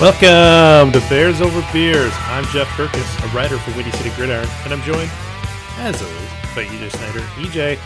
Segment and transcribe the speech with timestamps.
[0.00, 2.10] Welcome to Bears Over Beers.
[2.20, 5.10] I'm Jeff Berckes, a writer for Windy City Gridiron, and I'm joined,
[5.76, 7.20] as always, by EJ Snyder.
[7.36, 7.78] EJ,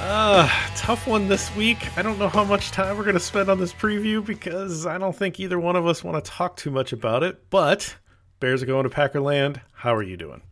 [0.00, 0.46] uh,
[0.76, 1.78] tough one this week.
[1.96, 4.98] I don't know how much time we're going to spend on this preview because I
[4.98, 7.96] don't think either one of us want to talk too much about it, but
[8.38, 9.62] Bears are going to Packerland.
[9.72, 10.42] How are you doing?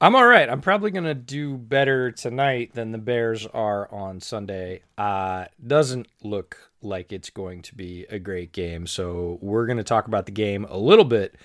[0.00, 0.48] I'm all right.
[0.48, 4.82] I'm probably going to do better tonight than the Bears are on Sunday.
[4.96, 8.86] Uh, doesn't look like it's going to be a great game.
[8.86, 11.36] So we're going to talk about the game a little bit.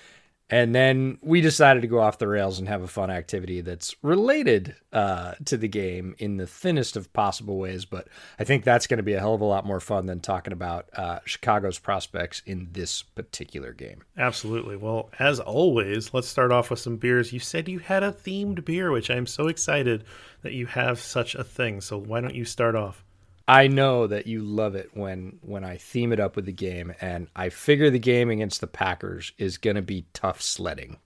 [0.50, 3.96] And then we decided to go off the rails and have a fun activity that's
[4.04, 7.86] related uh, to the game in the thinnest of possible ways.
[7.86, 10.20] But I think that's going to be a hell of a lot more fun than
[10.20, 14.04] talking about uh, Chicago's prospects in this particular game.
[14.16, 14.76] Absolutely.
[14.76, 17.34] Well, as always, let's start off with some beers.
[17.34, 20.04] You said you had a themed beer, which I'm so excited
[20.44, 21.82] that you have such a thing.
[21.82, 23.04] So why don't you start off?
[23.48, 26.94] I know that you love it when when I theme it up with the game,
[27.02, 30.98] and I figure the game against the Packers is going to be tough sledding.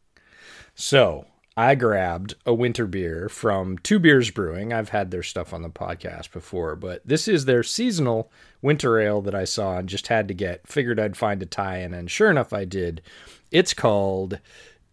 [0.76, 1.26] So
[1.56, 4.72] I grabbed a winter beer from Two Beers Brewing.
[4.72, 8.32] I've had their stuff on the podcast before, but this is their seasonal
[8.62, 10.68] winter ale that I saw and just had to get.
[10.68, 13.02] Figured I'd find a tie-in, and sure enough, I did.
[13.50, 14.40] It's called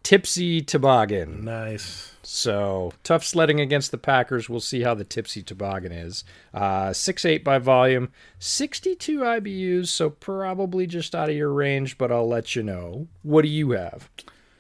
[0.05, 1.45] Tipsy Toboggan.
[1.45, 2.13] Nice.
[2.23, 4.49] So tough sledding against the Packers.
[4.49, 6.25] We'll see how the tipsy toboggan is.
[6.53, 11.99] Uh, six eight by volume, sixty two IBUs, so probably just out of your range.
[11.99, 13.09] But I'll let you know.
[13.23, 14.09] What do you have?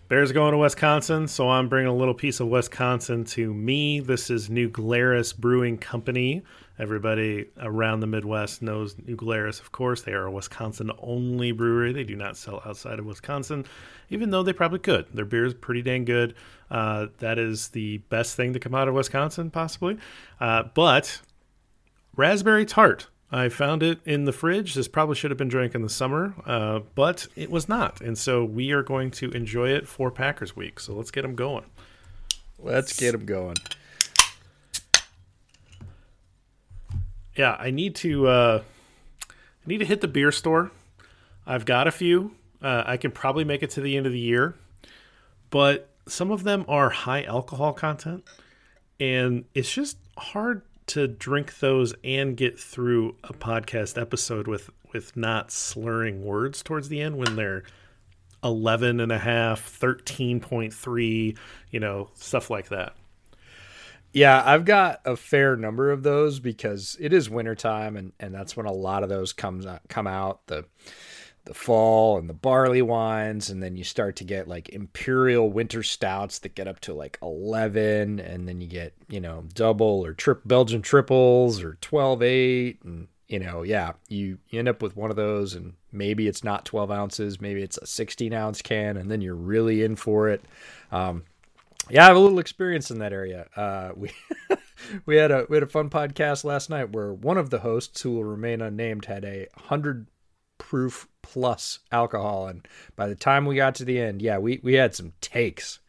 [0.08, 4.00] Bears going to Wisconsin, so I'm bringing a little piece of Wisconsin to me.
[4.00, 6.42] This is New Glarus Brewing Company.
[6.78, 10.02] Everybody around the Midwest knows New Glarus, of course.
[10.02, 11.92] They are a Wisconsin only brewery.
[11.92, 13.64] They do not sell outside of Wisconsin,
[14.10, 15.06] even though they probably could.
[15.14, 16.34] Their beer is pretty dang good.
[16.70, 19.98] Uh, that is the best thing to come out of Wisconsin, possibly.
[20.40, 21.20] Uh, but
[22.16, 23.06] raspberry tart.
[23.30, 24.74] I found it in the fridge.
[24.74, 28.00] This probably should have been drank in the summer, uh, but it was not.
[28.00, 30.78] And so we are going to enjoy it for Packers week.
[30.78, 31.64] So let's get them going.
[32.58, 33.56] Let's get them going.
[37.36, 38.28] Yeah, I need to.
[38.28, 38.62] Uh,
[39.30, 40.70] I need to hit the beer store.
[41.46, 42.32] I've got a few.
[42.62, 44.54] Uh, I can probably make it to the end of the year,
[45.50, 48.24] but some of them are high alcohol content,
[49.00, 55.16] and it's just hard to drink those and get through a podcast episode with with
[55.16, 57.64] not slurring words towards the end when they're
[58.42, 61.38] 11 and a half 13.3
[61.70, 62.94] you know stuff like that
[64.14, 68.56] yeah i've got a fair number of those because it is wintertime and and that's
[68.56, 70.64] when a lot of those comes out, come out the
[71.44, 75.82] the fall and the barley wines and then you start to get like imperial winter
[75.82, 80.14] stouts that get up to like 11 and then you get you know double or
[80.14, 84.96] trip belgian triples or 12 8 and you know yeah you, you end up with
[84.96, 88.96] one of those and maybe it's not 12 ounces maybe it's a 16 ounce can
[88.96, 90.42] and then you're really in for it.
[90.92, 91.24] Um,
[91.90, 94.10] yeah i have a little experience in that area uh, we
[95.06, 98.02] we had a we had a fun podcast last night where one of the hosts
[98.02, 100.06] who will remain unnamed had a hundred
[100.58, 102.46] proof plus alcohol.
[102.48, 102.66] And
[102.96, 105.80] by the time we got to the end, yeah, we, we had some takes.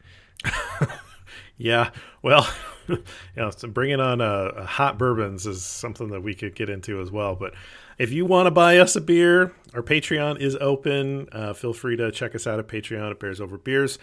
[1.56, 1.90] yeah.
[2.22, 2.48] Well,
[2.88, 3.02] you
[3.36, 7.34] know, bringing on uh, hot bourbons is something that we could get into as well.
[7.36, 7.54] But
[7.98, 11.28] if you want to buy us a beer, our Patreon is open.
[11.32, 13.98] Uh, feel free to check us out at Patreon at Bears Over Beers.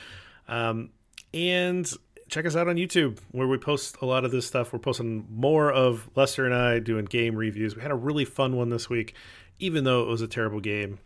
[0.47, 0.89] Um,
[1.33, 1.91] and
[2.29, 4.73] check us out on YouTube where we post a lot of this stuff.
[4.73, 7.75] We're posting more of Lester and I doing game reviews.
[7.75, 9.15] We had a really fun one this week,
[9.59, 10.99] even though it was a terrible game.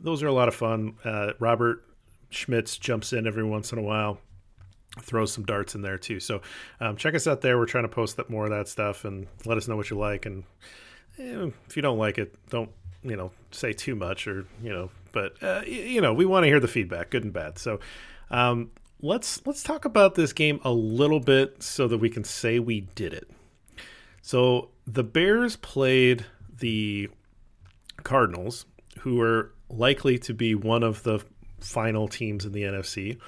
[0.00, 0.96] Those are a lot of fun.
[1.04, 1.84] Uh, Robert
[2.30, 4.18] Schmitz jumps in every once in a while,
[5.00, 6.20] throws some darts in there too.
[6.20, 6.42] So
[6.80, 7.56] um, check us out there.
[7.56, 9.98] We're trying to post that more of that stuff and let us know what you
[9.98, 10.26] like.
[10.26, 10.44] And
[11.18, 12.70] eh, if you don't like it, don't
[13.02, 14.90] you know say too much or you know.
[15.12, 17.58] But uh, you know we want to hear the feedback, good and bad.
[17.58, 17.80] So.
[18.30, 18.70] Um,
[19.04, 22.80] let's let's talk about this game a little bit so that we can say we
[22.80, 23.30] did it.
[24.22, 26.24] So the Bears played
[26.58, 27.10] the
[28.02, 28.64] Cardinals,
[29.00, 31.20] who are likely to be one of the
[31.60, 33.18] final teams in the NFC.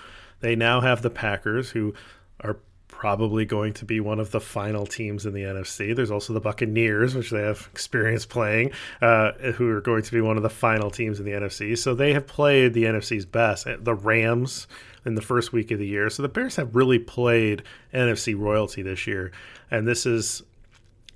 [0.40, 1.92] They now have the Packers, who
[2.40, 2.58] are
[2.88, 5.94] probably going to be one of the final teams in the NFC.
[5.94, 8.70] There's also the Buccaneers, which they have experience playing,
[9.02, 11.76] uh, who are going to be one of the final teams in the NFC.
[11.76, 13.66] So they have played the NFC's best.
[13.80, 14.66] The Rams
[15.06, 16.10] in the first week of the year.
[16.10, 17.62] So the Bears have really played
[17.94, 19.30] NFC royalty this year.
[19.70, 20.42] And this is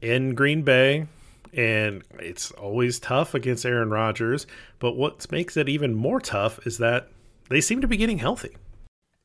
[0.00, 1.08] in Green Bay.
[1.52, 4.46] And it's always tough against Aaron Rodgers.
[4.78, 7.08] But what makes it even more tough is that
[7.48, 8.56] they seem to be getting healthy.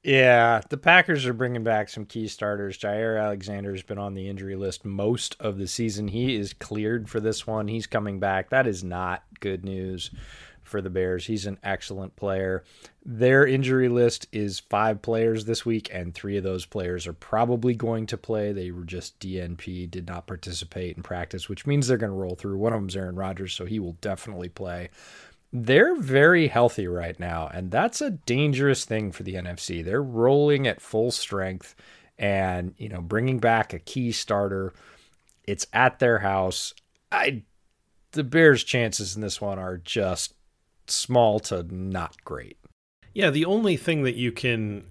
[0.03, 2.77] Yeah, the Packers are bringing back some key starters.
[2.77, 6.07] Jaire Alexander has been on the injury list most of the season.
[6.07, 7.67] He is cleared for this one.
[7.67, 8.49] He's coming back.
[8.49, 10.11] That is not good news
[10.65, 11.25] for the Bears.
[11.25, 12.63] He's an excellent player.
[13.05, 17.75] Their injury list is five players this week, and three of those players are probably
[17.75, 18.51] going to play.
[18.51, 22.35] They were just DNP, did not participate in practice, which means they're going to roll
[22.35, 22.57] through.
[22.57, 24.89] One of them's Aaron Rodgers, so he will definitely play.
[25.53, 29.83] They're very healthy right now, and that's a dangerous thing for the NFC.
[29.83, 31.75] They're rolling at full strength
[32.17, 34.73] and, you know, bringing back a key starter.
[35.45, 36.73] It's at their house.
[37.11, 37.43] I
[38.15, 40.33] the Bears' chances in this one are just
[40.87, 42.57] small to not great.
[43.13, 44.85] Yeah, the only thing that you can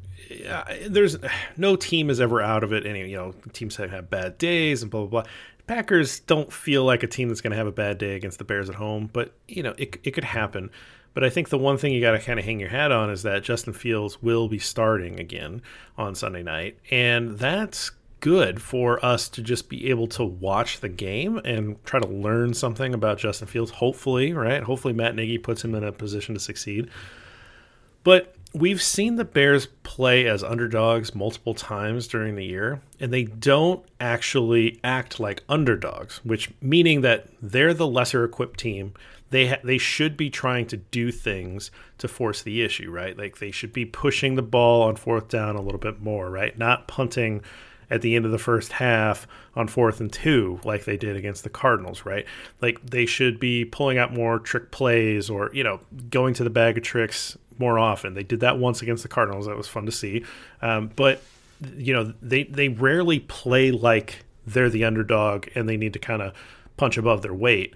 [0.49, 1.17] uh, there's
[1.57, 2.87] no team is ever out of it.
[2.87, 5.31] Any you know teams have, have bad days and blah blah blah.
[5.67, 8.45] Packers don't feel like a team that's going to have a bad day against the
[8.45, 10.71] Bears at home, but you know it it could happen.
[11.15, 13.09] But I think the one thing you got to kind of hang your hat on
[13.09, 15.63] is that Justin Fields will be starting again
[15.97, 17.93] on Sunday night, and that's
[18.25, 22.55] good for us to just be able to watch the game and try to learn
[22.55, 23.71] something about Justin Fields.
[23.71, 24.63] Hopefully, right?
[24.63, 26.89] Hopefully, Matt Nagy puts him in a position to succeed.
[28.03, 33.25] But we've seen the Bears play as underdogs multiple times during the year, and they
[33.25, 38.95] don't actually act like underdogs, which meaning that they're the lesser equipped team.
[39.29, 43.19] They ha- they should be trying to do things to force the issue, right?
[43.19, 46.57] Like they should be pushing the ball on fourth down a little bit more, right?
[46.57, 47.43] Not punting
[47.91, 51.45] at the end of the first half on fourth and two, like they did against
[51.45, 52.27] the Cardinals, right?
[52.61, 56.51] Like they should be pulling out more trick plays or, you know, going to the
[56.51, 58.15] bag of tricks more often.
[58.15, 59.47] They did that once against the Cardinals.
[59.47, 60.25] That was fun to see.
[60.61, 61.23] Um, but,
[61.77, 66.23] you know, they, they rarely play like they're the underdog and they need to kind
[66.23, 66.35] of
[66.77, 67.75] punch above their weight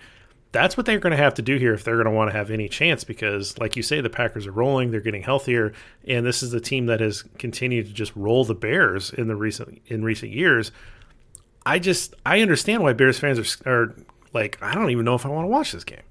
[0.53, 2.37] that's what they're going to have to do here if they're going to want to
[2.37, 5.73] have any chance because like you say the packers are rolling they're getting healthier
[6.07, 9.37] and this is the team that has continued to just roll the bears in the
[9.37, 10.71] recent in recent years.
[11.67, 13.97] I just i understand why bears fans are, are
[14.33, 16.03] like i don't even know if i want to watch this game.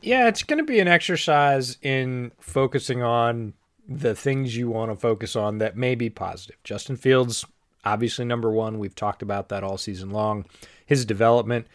[0.00, 3.54] Yeah it's going to be an exercise in focusing on
[3.88, 6.56] the things you want to focus on that may be positive.
[6.62, 7.44] Justin fields
[7.84, 10.46] obviously number one we've talked about that all season long.
[10.86, 11.66] His development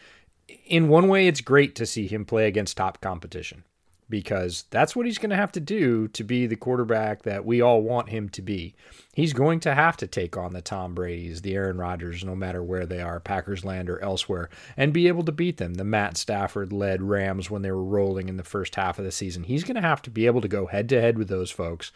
[0.66, 3.64] in one way, it's great to see him play against top competition
[4.10, 7.60] because that's what he's going to have to do to be the quarterback that we
[7.62, 8.74] all want him to be.
[9.14, 12.62] He's going to have to take on the Tom Brady's, the Aaron Rodgers, no matter
[12.62, 15.74] where they are, Packers land or elsewhere, and be able to beat them.
[15.74, 19.12] The Matt Stafford led Rams when they were rolling in the first half of the
[19.12, 19.44] season.
[19.44, 21.92] He's going to have to be able to go head to head with those folks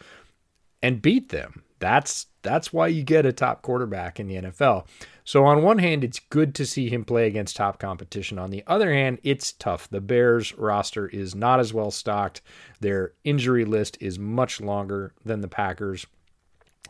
[0.81, 1.63] and beat them.
[1.79, 4.85] That's that's why you get a top quarterback in the NFL.
[5.25, 8.37] So, on one hand, it's good to see him play against top competition.
[8.37, 9.89] On the other hand, it's tough.
[9.89, 12.41] The Bears roster is not as well stocked,
[12.79, 16.05] their injury list is much longer than the Packers.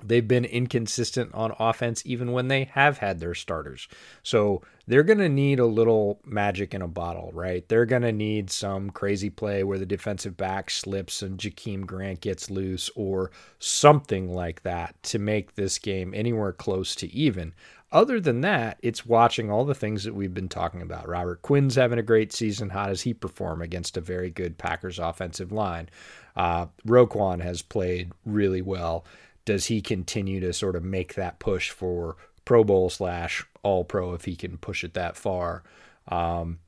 [0.04, 3.88] They've been inconsistent on offense even when they have had their starters.
[4.24, 7.68] So they're going to need a little magic in a bottle, right?
[7.68, 12.22] They're going to need some crazy play where the defensive back slips and Jakeem Grant
[12.22, 17.54] gets loose or something like that to make this game anywhere close to even.
[17.96, 21.08] Other than that, it's watching all the things that we've been talking about.
[21.08, 22.72] Robert Quinn's having a great season.
[22.72, 25.88] How does he perform against a very good Packers offensive line?
[26.36, 29.06] Uh, Roquan has played really well.
[29.46, 34.14] Does he continue to sort of make that push for Pro Bowl slash All Pro
[34.14, 35.64] if he can push it that far?
[36.10, 36.60] Um,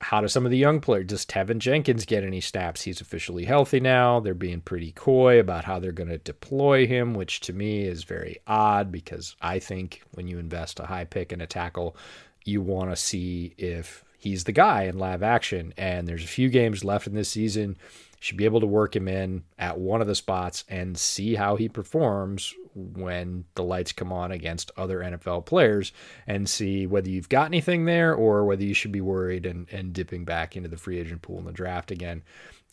[0.00, 2.82] how do some of the young players, does Teven Jenkins get any snaps?
[2.82, 4.18] He's officially healthy now.
[4.18, 8.04] They're being pretty coy about how they're going to deploy him, which to me is
[8.04, 11.96] very odd because I think when you invest a high pick in a tackle,
[12.44, 15.74] you want to see if he's the guy in live action.
[15.76, 17.76] And there's a few games left in this season.
[18.20, 21.56] Should be able to work him in at one of the spots and see how
[21.56, 25.92] he performs when the lights come on against other NFL players
[26.26, 29.92] and see whether you've got anything there or whether you should be worried and, and
[29.92, 32.22] dipping back into the free agent pool in the draft again.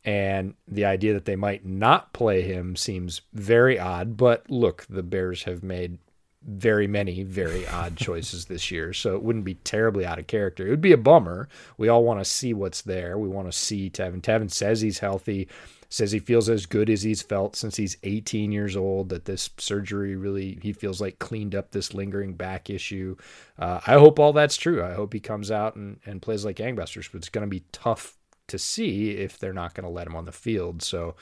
[0.06, 4.16] And the idea that they might not play him seems very odd.
[4.16, 5.98] But look, the Bears have made
[6.44, 10.66] very many very odd choices this year, so it wouldn't be terribly out of character.
[10.66, 11.50] It would be a bummer.
[11.78, 13.18] We all want to see what's there.
[13.18, 14.22] We want to see Teven.
[14.22, 15.48] Teven says he's healthy
[15.90, 19.50] says he feels as good as he's felt since he's 18 years old that this
[19.58, 23.16] surgery really he feels like cleaned up this lingering back issue.
[23.58, 24.84] Uh, i hope all that's true.
[24.84, 27.64] I hope he comes out and, and plays like gangbusters but it's going to be
[27.72, 28.18] tough
[28.48, 30.82] to see if they're not going to let him on the field.
[30.82, 31.16] So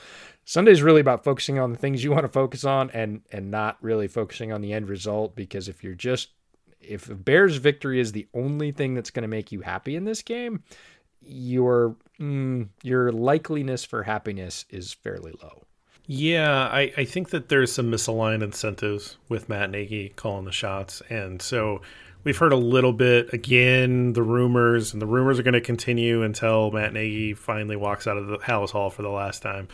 [0.44, 3.76] sunday's really about focusing on the things you want to focus on and and not
[3.80, 6.30] really focusing on the end result because if you're just
[6.80, 10.22] if bears victory is the only thing that's going to make you happy in this
[10.22, 10.62] game
[11.26, 15.62] your mm, your likeliness for happiness is fairly low.
[16.08, 21.02] Yeah, I, I think that there's some misaligned incentives with Matt Nagy calling the shots.
[21.10, 21.82] And so
[22.22, 26.22] we've heard a little bit again, the rumors, and the rumors are going to continue
[26.22, 29.66] until Matt Nagy finally walks out of the Halas Hall for the last time.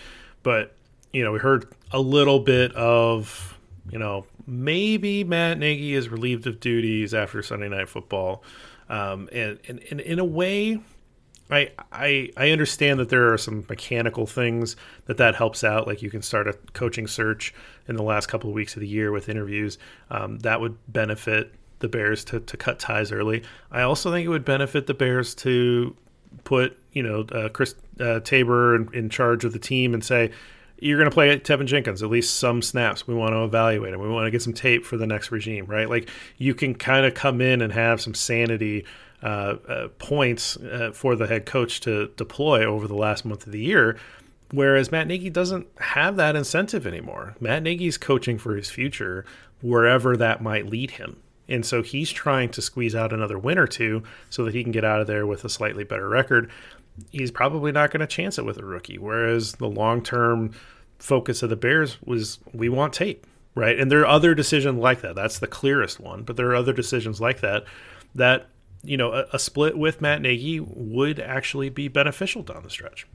[0.43, 0.75] But,
[1.13, 3.59] you know, we heard a little bit of,
[3.91, 8.43] you know, maybe Matt Nagy is relieved of duties after Sunday Night Football.
[8.89, 10.81] Um, and, and, and in a way,
[11.53, 15.87] I, I I understand that there are some mechanical things that that helps out.
[15.87, 17.55] Like you can start a coaching search
[17.89, 19.79] in the last couple of weeks of the year with interviews.
[20.11, 23.43] Um, that would benefit the Bears to, to cut ties early.
[23.71, 25.95] I also think it would benefit the Bears to
[26.45, 30.31] put you know uh, Chris uh, Tabor in, in, charge of the team and say
[30.79, 33.07] you're going to play Teven Jenkins at least some snaps.
[33.07, 34.01] We want to evaluate him.
[34.01, 35.89] We want to get some tape for the next regime, right?
[35.89, 38.85] Like you can kind of come in and have some sanity
[39.99, 43.97] points uh, for the head coach to deploy over the last month of the year.
[44.51, 47.35] Whereas Matt Nagy doesn't have that incentive anymore.
[47.41, 49.25] Matt Nagy's coaching for his future
[49.63, 51.23] wherever that might lead him.
[51.49, 54.73] And so he's trying to squeeze out another win or two so that he can
[54.73, 56.51] get out of there with a slightly better record.
[57.11, 58.99] He's probably not going to chance it with a rookie.
[58.99, 60.53] Whereas the long term
[60.99, 63.79] focus of the Bears was we want tape, right?
[63.79, 65.15] And there are other decisions like that.
[65.15, 67.65] That's the clearest one, but there are other decisions like that
[68.15, 68.47] that
[68.83, 73.07] you know, a, a split with Matt Nagy would actually be beneficial down the stretch.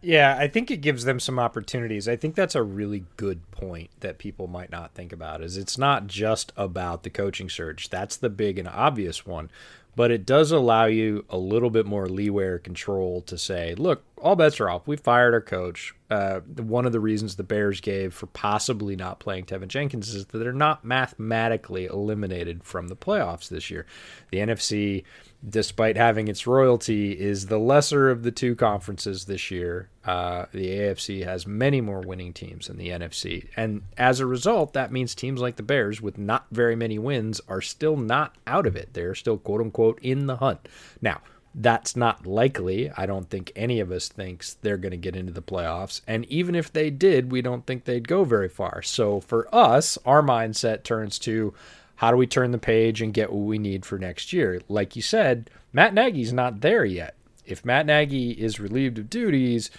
[0.00, 2.08] Yeah, I think it gives them some opportunities.
[2.08, 5.78] I think that's a really good point that people might not think about is it's
[5.78, 7.88] not just about the coaching search.
[7.88, 9.50] That's the big and obvious one,
[9.96, 14.04] but it does allow you a little bit more leeway or control to say, look,
[14.24, 14.88] all bets are off.
[14.88, 15.94] We fired our coach.
[16.10, 20.24] Uh, one of the reasons the Bears gave for possibly not playing Teven Jenkins is
[20.24, 23.84] that they're not mathematically eliminated from the playoffs this year.
[24.30, 25.04] The NFC
[25.48, 29.88] despite having its royalty, is the lesser of the two conferences this year.
[30.04, 33.48] Uh, the AFC has many more winning teams than the NFC.
[33.56, 37.40] And as a result, that means teams like the Bears, with not very many wins,
[37.48, 38.90] are still not out of it.
[38.92, 40.68] They're still, quote unquote, in the hunt.
[41.00, 41.20] Now,
[41.54, 42.90] that's not likely.
[42.96, 46.00] I don't think any of us thinks they're going to get into the playoffs.
[46.06, 48.82] And even if they did, we don't think they'd go very far.
[48.82, 51.54] So for us, our mindset turns to
[51.96, 54.60] how do we turn the page and get what we need for next year?
[54.68, 57.14] Like you said, Matt Nagy's not there yet.
[57.46, 59.70] If Matt Nagy is relieved of duties,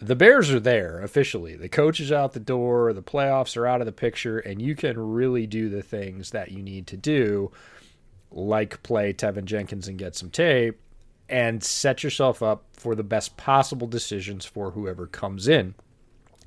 [0.00, 1.56] the Bears are there officially.
[1.56, 4.74] The coach is out the door, the playoffs are out of the picture, and you
[4.74, 7.50] can really do the things that you need to do,
[8.30, 10.78] like play Teven Jenkins and get some tape,
[11.28, 15.74] and set yourself up for the best possible decisions for whoever comes in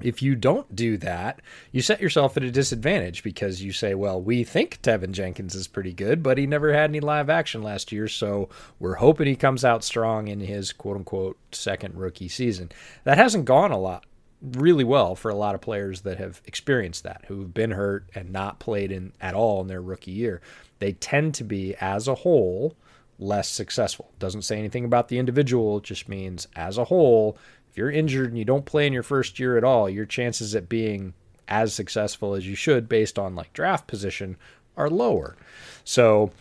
[0.03, 4.21] if you don't do that, you set yourself at a disadvantage because you say, well,
[4.21, 7.91] we think Teven Jenkins is pretty good, but he never had any live action last
[7.91, 12.71] year, so we're hoping he comes out strong in his quote unquote second rookie season.
[13.03, 14.05] That hasn't gone a lot
[14.41, 18.09] really well for a lot of players that have experienced that, who have been hurt
[18.15, 20.41] and not played in at all in their rookie year.
[20.79, 22.75] They tend to be, as a whole,
[23.21, 24.11] less successful.
[24.19, 27.37] Doesn't say anything about the individual, it just means as a whole,
[27.69, 30.55] if you're injured and you don't play in your first year at all, your chances
[30.55, 31.13] at being
[31.47, 34.37] as successful as you should based on like draft position
[34.75, 35.37] are lower.
[35.83, 36.31] So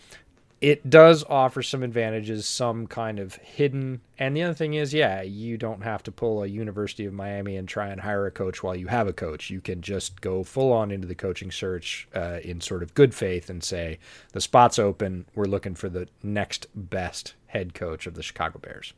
[0.61, 3.99] it does offer some advantages, some kind of hidden.
[4.19, 7.57] And the other thing is, yeah, you don't have to pull a University of Miami
[7.57, 9.49] and try and hire a coach while you have a coach.
[9.49, 13.15] You can just go full on into the coaching search uh, in sort of good
[13.15, 13.97] faith and say,
[14.33, 15.25] the spot's open.
[15.33, 18.93] We're looking for the next best head coach of the Chicago Bears.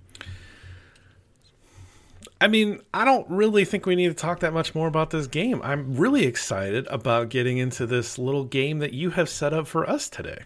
[2.42, 5.28] I mean, I don't really think we need to talk that much more about this
[5.28, 5.62] game.
[5.64, 9.90] I'm really excited about getting into this little game that you have set up for
[9.90, 10.40] us today.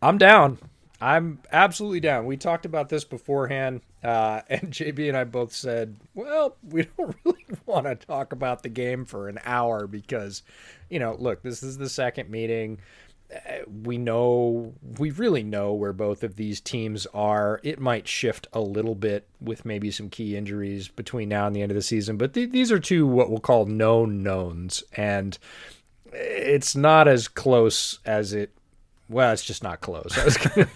[0.00, 0.58] I'm down.
[1.00, 2.26] I'm absolutely down.
[2.26, 7.16] We talked about this beforehand, uh, and JB and I both said, well, we don't
[7.24, 10.42] really want to talk about the game for an hour because,
[10.90, 12.78] you know, look, this is the second meeting.
[13.32, 17.60] Uh, we know, we really know where both of these teams are.
[17.62, 21.60] It might shift a little bit with maybe some key injuries between now and the
[21.62, 24.82] end of the season, but th- these are two what we'll call known knowns.
[24.94, 25.38] And
[26.10, 28.57] it's not as close as it
[29.08, 30.16] well, it's just not close.
[30.18, 30.68] I was gonna,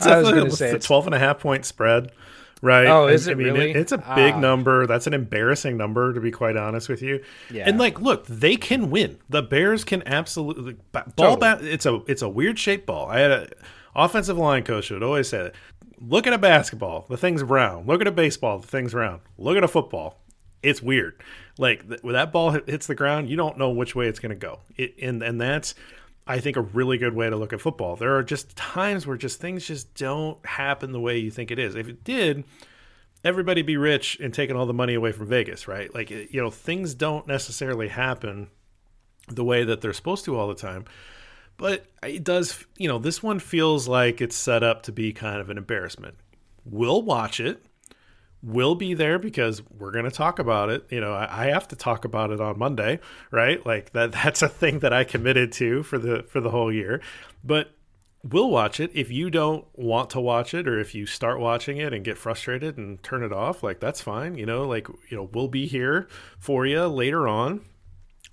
[0.00, 2.12] I was going to say it's a 12 and a half point spread,
[2.60, 2.86] right?
[2.86, 3.70] Oh, is it I mean, really?
[3.70, 4.40] It, it's a big ah.
[4.40, 4.86] number.
[4.86, 7.22] That's an embarrassing number, to be quite honest with you.
[7.50, 7.64] Yeah.
[7.66, 9.18] And like, look, they can win.
[9.28, 11.04] The Bears can absolutely ball.
[11.16, 11.40] Totally.
[11.40, 13.08] Bat, it's a it's a weird shaped ball.
[13.08, 13.48] I had a
[13.94, 15.50] offensive line coach would always say,
[16.00, 17.88] "Look at a basketball, the thing's round.
[17.88, 19.22] Look at a baseball, the thing's round.
[19.38, 20.20] Look at a football,
[20.62, 21.20] it's weird.
[21.58, 24.36] Like when that ball hits the ground, you don't know which way it's going to
[24.36, 24.60] go.
[24.76, 25.74] It, and and that's
[26.28, 27.96] I think a really good way to look at football.
[27.96, 31.58] There are just times where just things just don't happen the way you think it
[31.58, 31.74] is.
[31.74, 32.44] If it did,
[33.24, 35.92] everybody be rich and taking all the money away from Vegas, right?
[35.94, 38.48] Like you know, things don't necessarily happen
[39.26, 40.84] the way that they're supposed to all the time.
[41.56, 45.40] But it does, you know, this one feels like it's set up to be kind
[45.40, 46.16] of an embarrassment.
[46.64, 47.64] We'll watch it
[48.42, 50.86] will be there because we're going to talk about it.
[50.90, 53.64] You know, I, I, have to talk about it on Monday, right?
[53.64, 57.00] Like that that's a thing that I committed to for the for the whole year.
[57.44, 57.70] But
[58.22, 58.90] we'll watch it.
[58.94, 62.18] If you don't want to watch it or if you start watching it and get
[62.18, 64.36] frustrated and turn it off, like that's fine.
[64.36, 67.62] You know, like you know, we'll be here for you later on.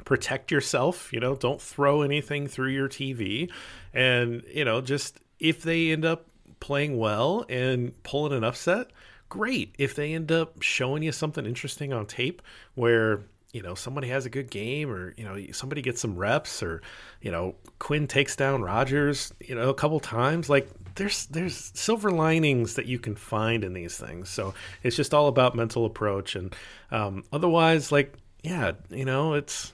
[0.04, 3.50] Protect yourself, you know, don't throw anything through your TV
[3.94, 6.28] and, you know, just if they end up
[6.60, 8.88] playing well and pulling an upset,
[9.30, 9.76] great.
[9.78, 12.42] If they end up showing you something interesting on tape
[12.76, 13.22] where
[13.56, 16.82] you know somebody has a good game or you know somebody gets some reps or
[17.22, 22.12] you know Quinn takes down Rodgers you know a couple times like there's there's silver
[22.12, 24.54] linings that you can find in these things so
[24.84, 26.54] it's just all about mental approach and
[26.92, 29.72] um, otherwise like yeah you know it's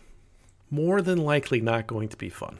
[0.70, 2.60] more than likely not going to be fun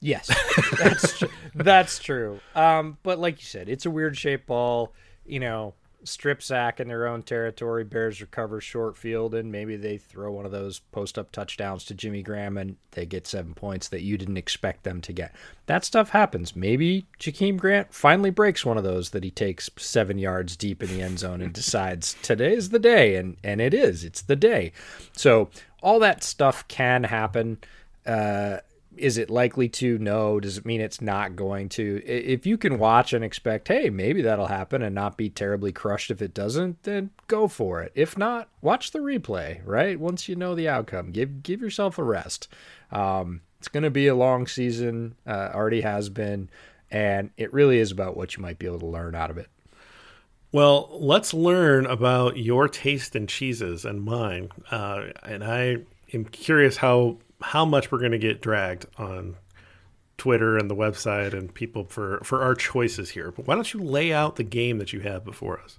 [0.00, 0.30] Yes,
[0.78, 2.40] that's tr- that's true.
[2.54, 4.92] Um, but like you said, it's a weird shaped ball.
[5.26, 7.84] You know, strip sack in their own territory.
[7.84, 11.94] Bears recover short field, and maybe they throw one of those post up touchdowns to
[11.94, 15.34] Jimmy Graham, and they get seven points that you didn't expect them to get.
[15.66, 16.56] That stuff happens.
[16.56, 20.88] Maybe Jakeem Grant finally breaks one of those that he takes seven yards deep in
[20.88, 24.04] the end zone and decides today is the day, and and it is.
[24.04, 24.72] It's the day.
[25.12, 25.50] So
[25.82, 27.58] all that stuff can happen.
[28.06, 28.58] Uh,
[29.00, 29.98] is it likely to?
[29.98, 30.40] No.
[30.40, 32.02] Does it mean it's not going to?
[32.04, 36.10] If you can watch and expect, hey, maybe that'll happen and not be terribly crushed
[36.10, 37.92] if it doesn't, then go for it.
[37.94, 39.98] If not, watch the replay, right?
[39.98, 42.48] Once you know the outcome, give give yourself a rest.
[42.90, 46.48] Um, it's going to be a long season, uh, already has been,
[46.90, 49.48] and it really is about what you might be able to learn out of it.
[50.52, 54.50] Well, let's learn about your taste in cheeses and mine.
[54.70, 55.78] Uh, and I
[56.14, 59.36] am curious how how much we're going to get dragged on
[60.16, 63.30] Twitter and the website and people for for our choices here.
[63.30, 65.78] But why don't you lay out the game that you have before us?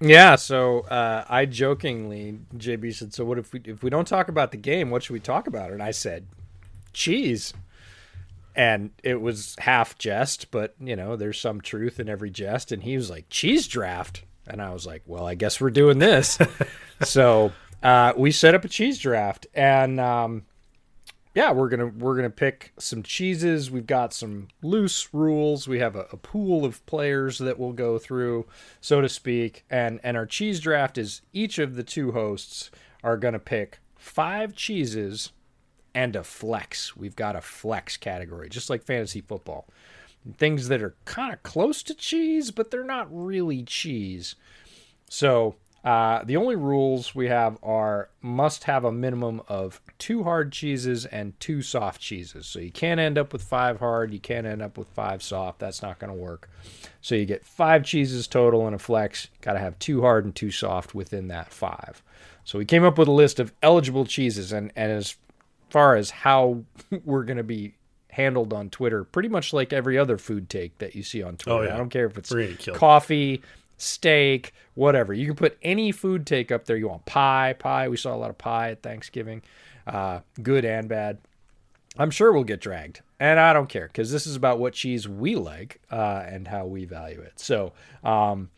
[0.00, 4.28] Yeah, so uh, I jokingly, JB said, "So what if we if we don't talk
[4.28, 4.90] about the game?
[4.90, 6.26] What should we talk about?" And I said,
[6.92, 7.54] "Cheese."
[8.54, 12.72] And it was half jest, but you know, there's some truth in every jest.
[12.72, 15.98] And he was like, "Cheese draft," and I was like, "Well, I guess we're doing
[15.98, 16.38] this."
[17.02, 20.44] so uh, we set up a cheese draft, and um,
[21.38, 23.70] yeah, we're gonna we're gonna pick some cheeses.
[23.70, 25.68] We've got some loose rules.
[25.68, 28.46] We have a, a, pool of players that we'll go through,
[28.80, 29.64] so to speak.
[29.70, 32.72] And and our cheese draft is each of the two hosts
[33.04, 35.30] are gonna pick five cheeses
[35.94, 36.96] and a flex.
[36.96, 39.68] We've got a flex category, just like fantasy football.
[40.38, 44.34] Things that are kind of close to cheese, but they're not really cheese.
[45.08, 50.52] So uh, the only rules we have are must have a minimum of two hard
[50.52, 52.46] cheeses and two soft cheeses.
[52.46, 55.60] So you can't end up with five hard, you can't end up with five soft.
[55.60, 56.50] That's not going to work.
[57.00, 59.28] So you get five cheeses total in a flex.
[59.40, 62.02] Got to have two hard and two soft within that five.
[62.44, 65.16] So we came up with a list of eligible cheeses, and, and as
[65.70, 66.64] far as how
[67.04, 67.74] we're going to be
[68.10, 71.58] handled on Twitter, pretty much like every other food take that you see on Twitter.
[71.58, 71.74] Oh, yeah.
[71.74, 72.78] I don't care if it's We're gonna kill it.
[72.78, 73.42] coffee,
[73.78, 75.14] steak, whatever.
[75.14, 77.06] You can put any food take up there you want.
[77.06, 77.88] Pie, pie.
[77.88, 79.42] We saw a lot of pie at Thanksgiving,
[79.86, 81.18] uh, good and bad.
[81.96, 85.08] I'm sure we'll get dragged, and I don't care because this is about what cheese
[85.08, 87.40] we like uh, and how we value it.
[87.40, 87.72] So,
[88.04, 88.50] um,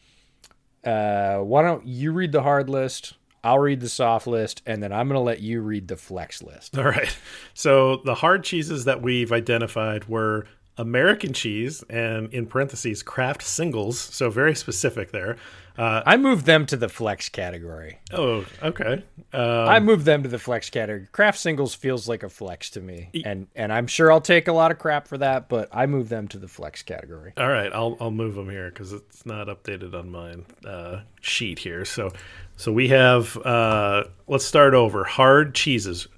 [0.85, 3.15] uh, why don't you read the hard list?
[3.43, 6.43] I'll read the soft list, and then I'm going to let you read the flex
[6.43, 6.77] list.
[6.77, 7.17] All right.
[7.55, 10.47] So the hard cheeses that we've identified were
[10.79, 13.99] American cheese and in parentheses Kraft singles.
[13.99, 15.37] So very specific there.
[15.79, 17.99] Uh, I moved them to the flex category.
[18.13, 19.03] oh, okay.
[19.33, 21.09] Um, I moved them to the flex category.
[21.13, 24.53] Kraft singles feels like a flex to me, and and I'm sure I'll take a
[24.53, 27.33] lot of crap for that, but I moved them to the flex category.
[27.39, 27.73] all right.
[27.73, 30.37] I'll I'll move them here because it's not updated on my
[30.69, 31.85] uh, sheet here.
[31.85, 32.11] So
[32.57, 33.37] so we have.
[33.39, 35.05] Uh, let's start over.
[35.05, 36.09] Hard cheeses.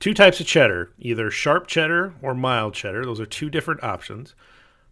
[0.00, 3.04] Two types of cheddar, either sharp cheddar or mild cheddar.
[3.04, 4.34] Those are two different options.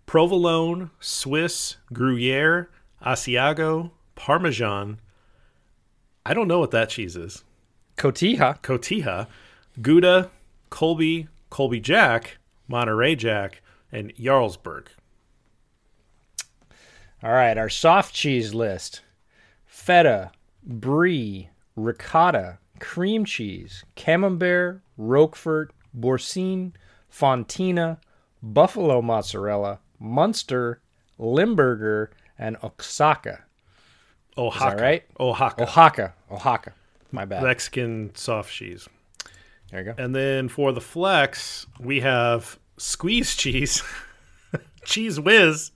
[0.04, 2.68] Provolone, Swiss, Gruyere,
[3.04, 5.00] Asiago, Parmesan.
[6.24, 7.44] I don't know what that cheese is.
[7.96, 8.60] Cotija.
[8.62, 9.28] Cotija,
[9.80, 10.30] Gouda,
[10.70, 14.88] Colby, Colby Jack, Monterey Jack, and Jarlsberg.
[17.22, 19.02] All right, our soft cheese list:
[19.64, 20.32] feta,
[20.64, 26.74] brie, ricotta, cream cheese, camembert, roquefort, boursin,
[27.10, 27.98] fontina,
[28.42, 30.80] buffalo mozzarella, Munster,
[31.18, 33.44] Limburger, and Oaxaca.
[34.36, 34.82] Oaxaca.
[34.82, 35.04] right?
[35.18, 35.62] Oaxaca.
[35.62, 36.14] Oaxaca.
[36.30, 36.72] Oaxaca.
[37.12, 37.42] My bad.
[37.42, 38.88] Mexican soft cheese.
[39.70, 40.02] There you go.
[40.02, 43.82] And then for the flex, we have squeeze cheese,
[44.84, 45.72] Cheez Whiz,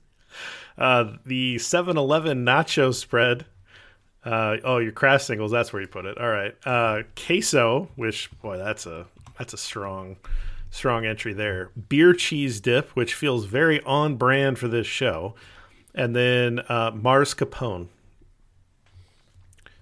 [0.79, 3.47] uh, the 7 Eleven nacho spread.
[4.25, 6.19] Uh, oh, your Kraft singles, that's where you put it.
[6.19, 6.55] All right.
[6.65, 9.07] Uh, queso, which, boy, that's a
[9.39, 10.17] that's a strong
[10.71, 11.71] strong entry there.
[11.89, 15.35] Beer cheese dip, which feels very on brand for this show.
[15.95, 17.89] And then uh, mascarpone.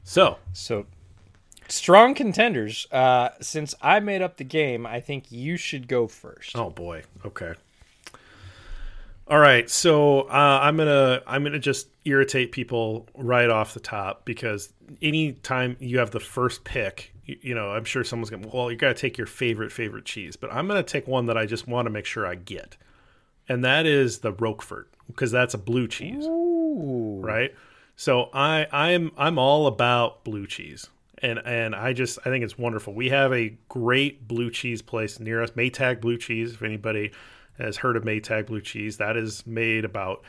[0.05, 0.87] So, So,
[1.69, 2.87] strong contenders.
[2.91, 6.57] Uh, since I made up the game, I think you should go first.
[6.57, 7.03] Oh boy.
[7.27, 7.53] Okay.
[9.29, 9.69] All right.
[9.69, 15.77] So uh, I'm gonna I'm gonna just irritate people right off the top because anytime
[15.81, 18.89] you have the first pick, you, you know I'm sure someone's gonna well you got
[18.89, 21.87] to take your favorite favorite cheese, but I'm gonna take one that I just want
[21.87, 22.79] to make sure I get,
[23.49, 27.21] and that is the Roquefort because that's a blue cheese Ooh.
[27.23, 27.55] right?
[27.97, 30.89] So I I'm I'm all about blue cheese.
[31.21, 32.95] And and I just I think it's wonderful.
[32.95, 36.53] We have a great blue cheese place near us, Maytag Blue Cheese.
[36.53, 37.11] If anybody
[37.59, 40.23] has heard of Maytag Blue Cheese, that is made about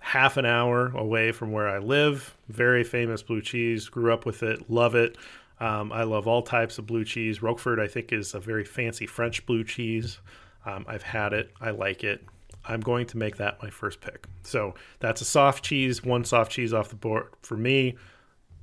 [0.00, 2.36] half an hour away from where I live.
[2.48, 3.88] Very famous blue cheese.
[3.88, 4.70] Grew up with it.
[4.70, 5.16] Love it.
[5.60, 7.42] Um, I love all types of blue cheese.
[7.42, 10.20] Roquefort, I think, is a very fancy French blue cheese.
[10.64, 11.52] Um, I've had it.
[11.60, 12.24] I like it.
[12.64, 14.26] I'm going to make that my first pick.
[14.42, 17.96] So that's a soft cheese, one soft cheese off the board for me.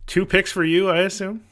[0.06, 1.44] Two picks for you, I assume.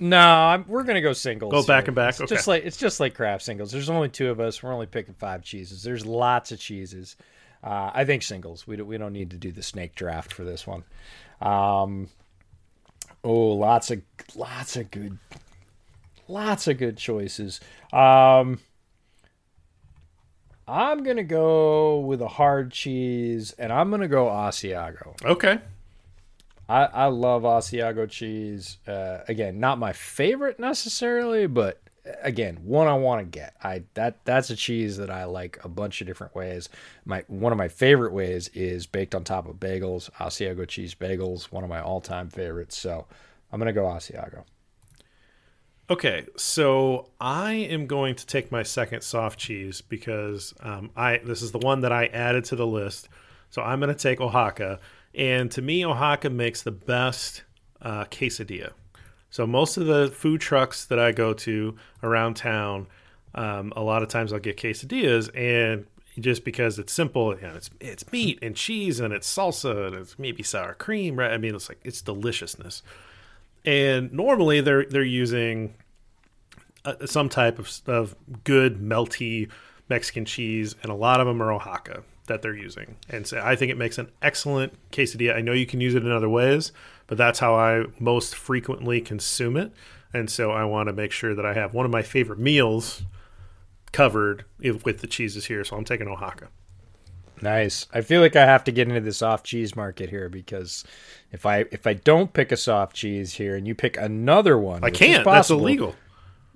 [0.00, 1.50] No, I'm, we're gonna go singles.
[1.52, 1.88] Go back here.
[1.88, 2.10] and back?
[2.10, 2.34] It's Okay.
[2.36, 3.72] just like it's just like Kraft singles.
[3.72, 4.62] There's only two of us.
[4.62, 5.82] We're only picking five cheeses.
[5.82, 7.16] There's lots of cheeses.
[7.64, 8.66] Uh, I think singles.
[8.68, 10.84] We don't, we don't need to do the snake draft for this one.
[11.40, 12.08] Um,
[13.24, 14.02] oh, lots of
[14.36, 15.18] lots of good,
[16.28, 17.60] lots of good choices.
[17.92, 18.60] Um,
[20.68, 25.16] I'm gonna go with a hard cheese, and I'm gonna go Asiago.
[25.24, 25.58] Okay.
[26.68, 28.78] I, I love Asiago cheese.
[28.86, 31.80] Uh, again, not my favorite necessarily, but
[32.22, 33.54] again, one I want to get.
[33.62, 36.68] I that that's a cheese that I like a bunch of different ways.
[37.04, 40.10] My one of my favorite ways is baked on top of bagels.
[40.12, 42.76] Asiago cheese bagels, one of my all-time favorites.
[42.76, 43.06] So
[43.50, 44.44] I'm gonna go Asiago.
[45.90, 51.40] Okay, so I am going to take my second soft cheese because um, I this
[51.40, 53.08] is the one that I added to the list.
[53.50, 54.78] So I'm going to take Oaxaca,
[55.14, 57.42] and to me, Oaxaca makes the best
[57.82, 58.72] uh, quesadilla.
[59.30, 62.86] So most of the food trucks that I go to around town,
[63.34, 65.86] um, a lot of times I'll get quesadillas, and
[66.18, 69.96] just because it's simple, you know, it's it's meat and cheese and it's salsa and
[69.96, 71.30] it's maybe sour cream, right?
[71.30, 72.82] I mean, it's like it's deliciousness
[73.64, 75.74] and normally they're they're using
[76.84, 79.50] uh, some type of, of good melty
[79.88, 82.96] Mexican cheese, and a lot of them are Oaxaca that they're using.
[83.08, 85.36] And so I think it makes an excellent quesadilla.
[85.36, 86.72] I know you can use it in other ways,
[87.06, 89.72] but that's how I most frequently consume it.
[90.14, 93.02] And so I want to make sure that I have one of my favorite meals
[93.92, 95.64] covered with the cheeses here.
[95.64, 96.48] So I'm taking Oaxaca.
[97.40, 97.86] Nice.
[97.92, 100.84] I feel like I have to get into the soft cheese market here because
[101.30, 104.82] if I if I don't pick a soft cheese here and you pick another one,
[104.82, 105.24] I can't.
[105.24, 105.94] That's illegal.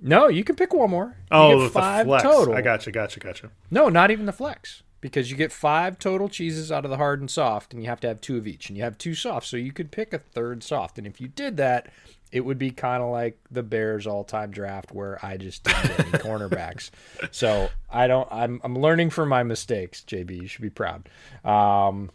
[0.01, 1.15] No, you can pick one more.
[1.31, 2.53] You oh, five total.
[2.53, 3.51] I gotcha, gotcha, gotcha.
[3.71, 7.19] No, not even the flex because you get five total cheeses out of the hard
[7.19, 9.45] and soft, and you have to have two of each, and you have two soft,
[9.45, 10.97] so you could pick a third soft.
[10.97, 11.89] And if you did that,
[12.31, 15.99] it would be kind of like the Bears all-time draft where I just didn't get
[15.99, 16.89] any cornerbacks.
[17.31, 18.29] So I don't.
[18.31, 20.05] I'm I'm learning from my mistakes.
[20.07, 21.09] JB, you should be proud.
[21.43, 22.09] Um,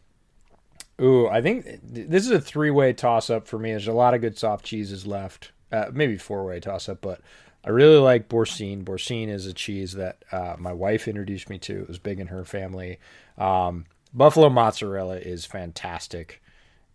[0.99, 3.73] ooh, I think this is a three-way toss-up for me.
[3.73, 5.53] There's a lot of good soft cheeses left.
[5.71, 7.21] Uh, maybe four-way toss-up, but
[7.69, 8.83] I really like Boursin.
[8.83, 11.83] Boursin is a cheese that uh, my wife introduced me to.
[11.83, 12.99] It was big in her family.
[13.37, 16.43] Um, Buffalo mozzarella is fantastic.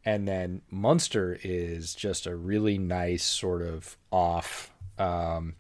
[0.04, 4.74] And then Munster is just a really nice sort of off.
[4.98, 5.54] Um,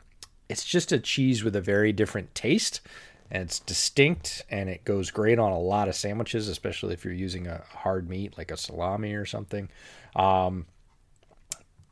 [0.49, 2.82] it's just a cheese with a very different taste
[3.30, 7.13] and it's distinct and it goes great on a lot of sandwiches, especially if you're
[7.13, 9.69] using a hard meat like a salami or something.
[10.15, 10.65] Um,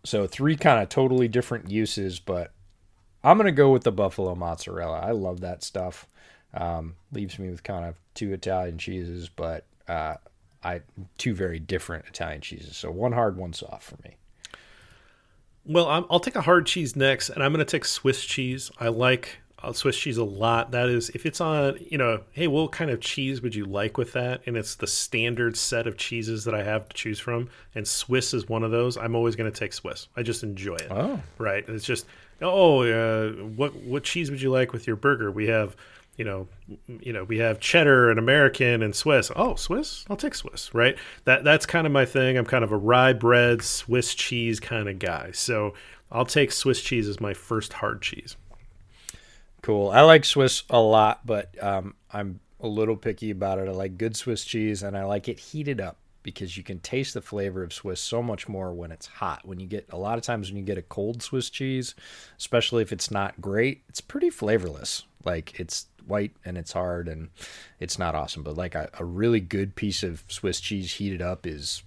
[0.03, 2.51] so, three kind of totally different uses, but
[3.23, 4.99] I'm gonna go with the buffalo mozzarella.
[4.99, 6.07] I love that stuff.
[6.53, 10.15] Um, leaves me with kind of two Italian cheeses, but uh,
[10.63, 10.81] I
[11.17, 12.77] two very different Italian cheeses.
[12.77, 14.17] So one hard, one soft for me.
[15.65, 18.71] Well, i will take a hard cheese next, and I'm going to take Swiss cheese.
[18.79, 19.39] I like
[19.73, 20.71] Swiss cheese a lot.
[20.71, 23.97] That is, if it's on, you know, hey, what kind of cheese would you like
[23.97, 24.41] with that?
[24.45, 28.33] And it's the standard set of cheeses that I have to choose from, and Swiss
[28.33, 28.97] is one of those.
[28.97, 30.07] I'm always going to take Swiss.
[30.15, 30.87] I just enjoy it.
[30.89, 31.63] Oh, right.
[31.67, 32.05] It's just
[32.41, 35.31] oh, uh, what what cheese would you like with your burger?
[35.31, 35.75] We have,
[36.17, 36.47] you know,
[36.87, 39.31] you know, we have cheddar and American and Swiss.
[39.35, 40.73] Oh, Swiss, I'll take Swiss.
[40.73, 40.97] Right.
[41.25, 42.37] That that's kind of my thing.
[42.37, 45.31] I'm kind of a rye bread Swiss cheese kind of guy.
[45.31, 45.73] So
[46.11, 48.35] I'll take Swiss cheese as my first hard cheese.
[49.61, 49.89] Cool.
[49.89, 53.67] I like Swiss a lot, but um, I'm a little picky about it.
[53.67, 57.13] I like good Swiss cheese, and I like it heated up because you can taste
[57.13, 59.45] the flavor of Swiss so much more when it's hot.
[59.45, 61.95] When you get a lot of times when you get a cold Swiss cheese,
[62.37, 65.03] especially if it's not great, it's pretty flavorless.
[65.23, 67.29] Like it's white and it's hard and
[67.79, 68.43] it's not awesome.
[68.43, 71.83] But like a, a really good piece of Swiss cheese heated up is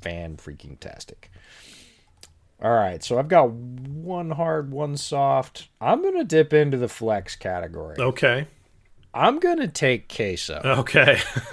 [0.00, 1.30] fan freaking tastic.
[2.60, 5.68] All right, so I've got one hard, one soft.
[5.80, 7.96] I'm gonna dip into the flex category.
[7.98, 8.48] Okay.
[9.14, 10.60] I'm gonna take queso.
[10.64, 11.20] Okay.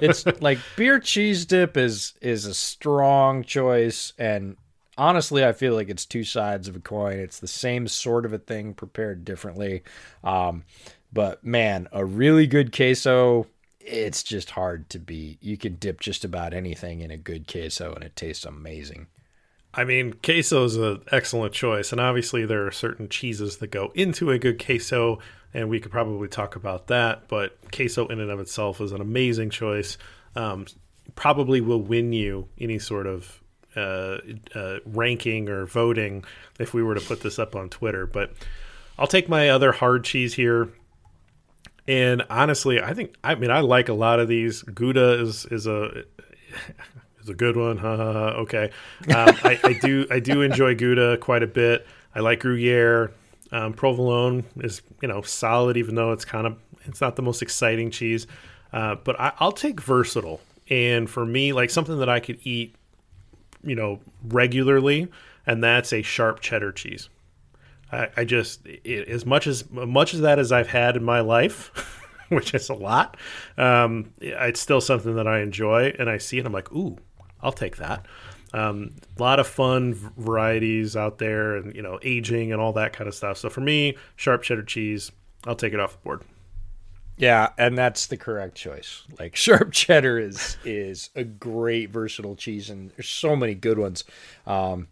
[0.00, 4.56] it's like beer cheese dip is is a strong choice, and
[4.96, 7.18] honestly, I feel like it's two sides of a coin.
[7.18, 9.82] It's the same sort of a thing prepared differently.
[10.24, 10.64] Um,
[11.12, 13.46] but man, a really good queso,
[13.80, 15.42] it's just hard to beat.
[15.42, 19.06] You can dip just about anything in a good queso, and it tastes amazing.
[19.76, 23.92] I mean, queso is an excellent choice, and obviously there are certain cheeses that go
[23.94, 25.20] into a good queso
[25.56, 27.28] and we could probably talk about that.
[27.28, 29.96] But queso in and of itself is an amazing choice.
[30.34, 30.66] Um,
[31.14, 33.40] probably will win you any sort of
[33.74, 34.18] uh,
[34.54, 36.24] uh, ranking or voting
[36.60, 38.06] if we were to put this up on Twitter.
[38.06, 38.32] But
[38.98, 40.68] I'll take my other hard cheese here.
[41.88, 44.62] And honestly, I think I mean I like a lot of these.
[44.62, 46.04] Gouda is is a
[47.26, 47.76] is a good one.
[47.78, 48.28] Ha, ha, ha.
[48.40, 48.70] Okay,
[49.08, 51.86] um, I, I do I do enjoy Gouda quite a bit.
[52.14, 53.12] I like Gruyere.
[53.52, 57.42] Um, provolone is you know solid, even though it's kind of it's not the most
[57.42, 58.26] exciting cheese.
[58.72, 62.74] Uh, but I, I'll take versatile, and for me, like something that I could eat,
[63.62, 65.08] you know, regularly,
[65.46, 67.08] and that's a sharp cheddar cheese.
[67.92, 71.20] I, I just it, as much as much as that as I've had in my
[71.20, 71.70] life,
[72.28, 73.16] which is a lot.
[73.56, 76.46] Um, it's still something that I enjoy, and I see it.
[76.46, 76.98] I'm like, ooh,
[77.46, 78.04] I'll take that.
[78.52, 82.92] Um, a lot of fun varieties out there, and you know, aging and all that
[82.92, 83.38] kind of stuff.
[83.38, 85.12] So for me, sharp cheddar cheese,
[85.46, 86.22] I'll take it off the board.
[87.16, 89.04] Yeah, and that's the correct choice.
[89.18, 94.02] Like sharp cheddar is is a great versatile cheese, and there's so many good ones.
[94.44, 94.88] Um,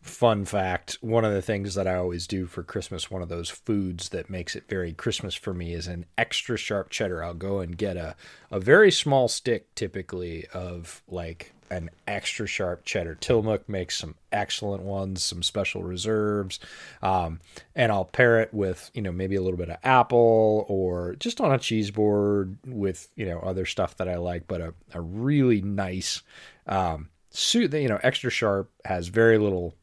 [0.00, 3.50] fun fact one of the things that I always do for Christmas, one of those
[3.50, 7.22] foods that makes it very Christmas for me is an extra sharp cheddar.
[7.22, 8.16] I'll go and get a,
[8.50, 13.14] a very small stick, typically, of like an extra sharp cheddar.
[13.14, 16.58] Tillamook makes some excellent ones, some special reserves,
[17.02, 17.40] um,
[17.74, 21.40] and I'll pair it with you know maybe a little bit of apple or just
[21.40, 25.00] on a cheese board with you know other stuff that I like, but a, a
[25.00, 26.22] really nice
[26.66, 29.74] um, suit that you know extra sharp has very little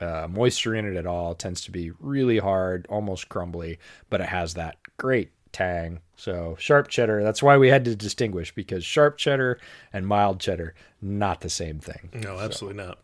[0.00, 1.34] uh, moisture in it at all.
[1.34, 3.78] Tends to be really hard, almost crumbly,
[4.10, 6.00] but it has that great tang.
[6.16, 7.22] So sharp cheddar.
[7.22, 9.58] That's why we had to distinguish because sharp cheddar
[9.92, 12.10] and mild cheddar not the same thing.
[12.12, 12.88] No, absolutely so.
[12.88, 12.98] not.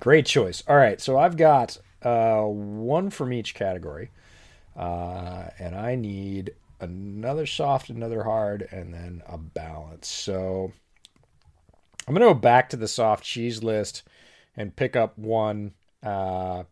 [0.00, 0.62] Great choice.
[0.68, 4.10] All right, so I've got uh, one from each category,
[4.76, 10.06] uh, and I need another soft, another hard, and then a balance.
[10.06, 10.72] So
[12.06, 14.04] I'm going to go back to the soft cheese list
[14.56, 15.72] and pick up one.
[16.02, 16.64] Uh,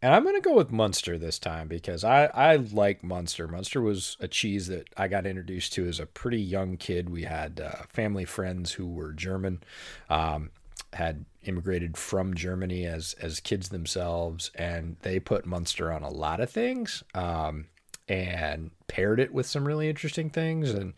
[0.00, 3.48] and I'm going to go with Munster this time because I, I like Munster.
[3.48, 7.10] Munster was a cheese that I got introduced to as a pretty young kid.
[7.10, 9.62] We had uh, family friends who were German,
[10.08, 10.50] um,
[10.92, 16.40] had immigrated from Germany as as kids themselves, and they put Munster on a lot
[16.40, 17.02] of things.
[17.14, 17.66] Um,
[18.08, 20.70] and paired it with some really interesting things.
[20.70, 20.94] And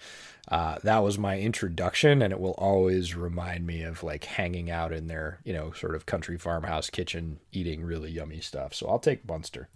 [0.48, 4.92] uh, that was my introduction and it will always remind me of like hanging out
[4.92, 8.74] in their you know sort of country farmhouse kitchen eating really yummy stuff.
[8.74, 9.68] So i'll take munster.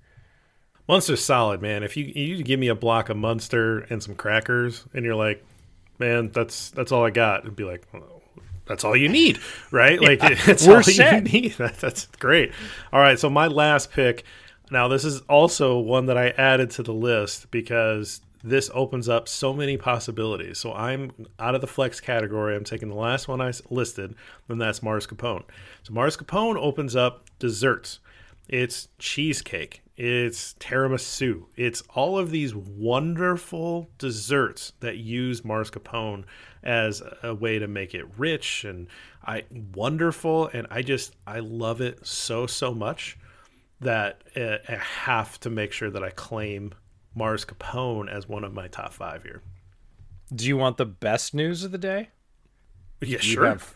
[0.89, 1.83] Munster's solid man.
[1.83, 5.45] If you you give me a block of munster and some crackers and you're like
[5.99, 7.87] man that's that's all i got it'd be like
[8.67, 9.39] that's all you need
[9.71, 10.01] right?
[10.01, 10.19] Yeah, like
[10.49, 11.15] it's all set.
[11.15, 11.53] you need.
[11.53, 12.53] That, that's great.
[12.93, 14.25] All right so my last pick
[14.71, 19.29] now, this is also one that I added to the list because this opens up
[19.29, 20.59] so many possibilities.
[20.59, 22.55] So I'm out of the flex category.
[22.55, 24.15] I'm taking the last one I listed,
[24.49, 25.45] and that's mascarpone.
[25.83, 28.01] So mascarpone opens up desserts.
[28.49, 29.83] It's cheesecake.
[29.97, 31.45] It's tiramisu.
[31.57, 36.25] It's all of these wonderful desserts that use mascarpone
[36.63, 38.89] as a way to make it rich and
[39.25, 43.19] I wonderful and I just I love it so so much
[43.85, 46.73] that uh, I have to make sure that I claim
[47.17, 49.43] mascarpone as one of my top five here.
[50.35, 52.11] Do you want the best news of the day?
[53.01, 53.47] Yeah, you sure.
[53.47, 53.75] Have,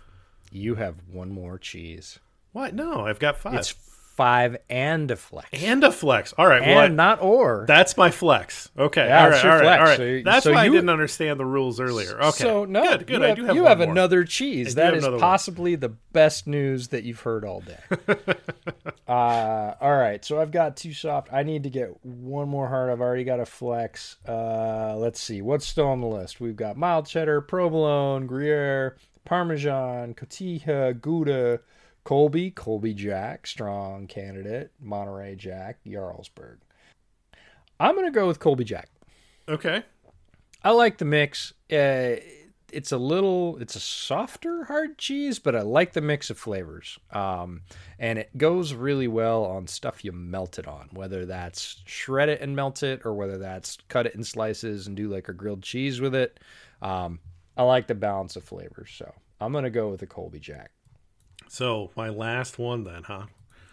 [0.50, 2.18] you have one more cheese.
[2.52, 2.74] What?
[2.74, 3.54] No, I've got five.
[3.54, 3.74] It's
[4.18, 5.48] five and a flex.
[5.52, 6.34] And a flex.
[6.36, 6.60] All right.
[6.60, 7.64] And well, not or.
[7.68, 8.68] That's my flex.
[8.76, 9.06] Okay.
[9.06, 9.44] Yeah, all right.
[9.44, 9.60] All right.
[9.60, 9.78] Flex.
[9.78, 9.96] All right.
[9.96, 12.20] So, that's so why you, I didn't understand the rules earlier.
[12.20, 12.42] Okay.
[12.42, 13.06] So no, good.
[13.06, 13.22] Good.
[13.22, 13.54] I do have.
[13.54, 13.88] You have more.
[13.88, 14.74] another cheese.
[14.74, 15.80] That is possibly one.
[15.80, 17.78] the best news that you've heard all day.
[19.08, 20.24] uh, all right.
[20.24, 21.28] So I've got two soft.
[21.32, 22.90] I need to get one more hard.
[22.90, 24.16] I've already got a flex.
[24.26, 26.40] Uh, let's see what's still on the list.
[26.40, 31.60] We've got mild cheddar, provolone, Gruyere, Parmesan, Cotija, Gouda.
[32.04, 34.72] Colby, Colby Jack, strong candidate.
[34.80, 36.58] Monterey Jack, Jarlsberg.
[37.80, 38.88] I'm going to go with Colby Jack.
[39.48, 39.82] Okay.
[40.64, 41.52] I like the mix.
[41.70, 42.16] Uh,
[42.72, 46.98] it's a little, it's a softer hard cheese, but I like the mix of flavors.
[47.12, 47.62] Um,
[47.98, 52.40] and it goes really well on stuff you melt it on, whether that's shred it
[52.40, 55.62] and melt it, or whether that's cut it in slices and do like a grilled
[55.62, 56.40] cheese with it.
[56.82, 57.20] Um,
[57.56, 60.70] I like the balance of flavors, so I'm gonna go with the Colby Jack.
[61.48, 63.26] So my last one then, huh?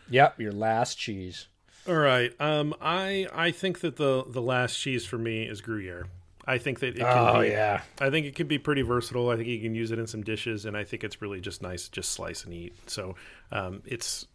[0.09, 1.47] Yep, your last cheese.
[1.87, 2.33] All right.
[2.39, 6.07] Um, I I think that the the last cheese for me is Gruyere.
[6.47, 7.81] I think that it can oh, be, yeah.
[7.99, 9.29] I think it could be pretty versatile.
[9.29, 11.63] I think you can use it in some dishes, and I think it's really just
[11.63, 12.75] nice, just slice and eat.
[12.87, 13.15] So
[13.51, 14.27] um, it's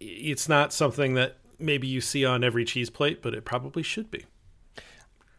[0.00, 4.10] it's not something that maybe you see on every cheese plate, but it probably should
[4.10, 4.24] be.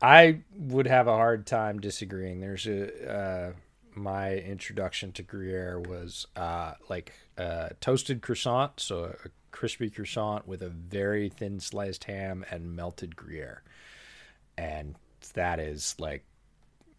[0.01, 2.39] I would have a hard time disagreeing.
[2.39, 3.51] There's a uh,
[3.95, 10.61] my introduction to Gruyere was uh, like a toasted croissant, so a crispy croissant with
[10.61, 13.61] a very thin sliced ham and melted Gruyere.
[14.57, 14.95] And
[15.33, 16.23] that is like,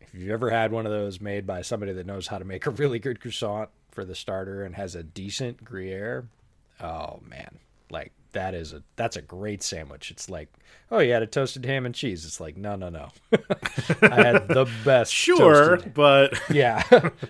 [0.01, 2.67] if you've ever had one of those made by somebody that knows how to make
[2.67, 6.27] a really good croissant for the starter and has a decent Gruyere,
[6.81, 7.59] oh man,
[7.91, 10.11] like that is a that's a great sandwich.
[10.11, 10.53] It's like,
[10.90, 12.25] oh, you had a toasted ham and cheese.
[12.25, 13.09] It's like, no, no, no.
[14.03, 15.12] I had the best.
[15.12, 15.94] Sure, toasted.
[15.94, 16.83] but yeah,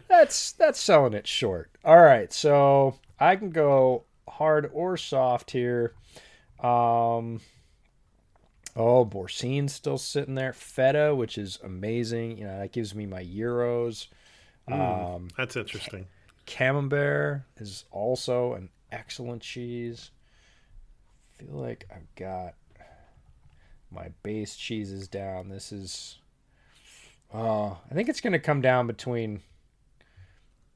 [0.08, 1.70] that's that's selling it short.
[1.84, 5.94] All right, so I can go hard or soft here.
[6.60, 7.40] Um,
[8.74, 10.52] oh, Boursin's still sitting there.
[10.52, 12.38] Feta, which is amazing.
[12.38, 14.08] You know, that gives me my euros.
[14.68, 16.06] Mm, um, that's interesting.
[16.46, 20.10] Camembert is also an excellent cheese
[21.38, 22.54] feel like I've got
[23.90, 25.48] my base cheeses down.
[25.48, 26.18] This is,
[27.32, 29.40] uh, I think it's going to come down between,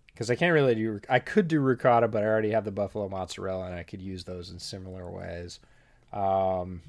[0.07, 3.09] because I can't really do, I could do ricotta, but I already have the buffalo
[3.09, 5.61] mozzarella and I could use those in similar ways.
[6.13, 6.83] Um,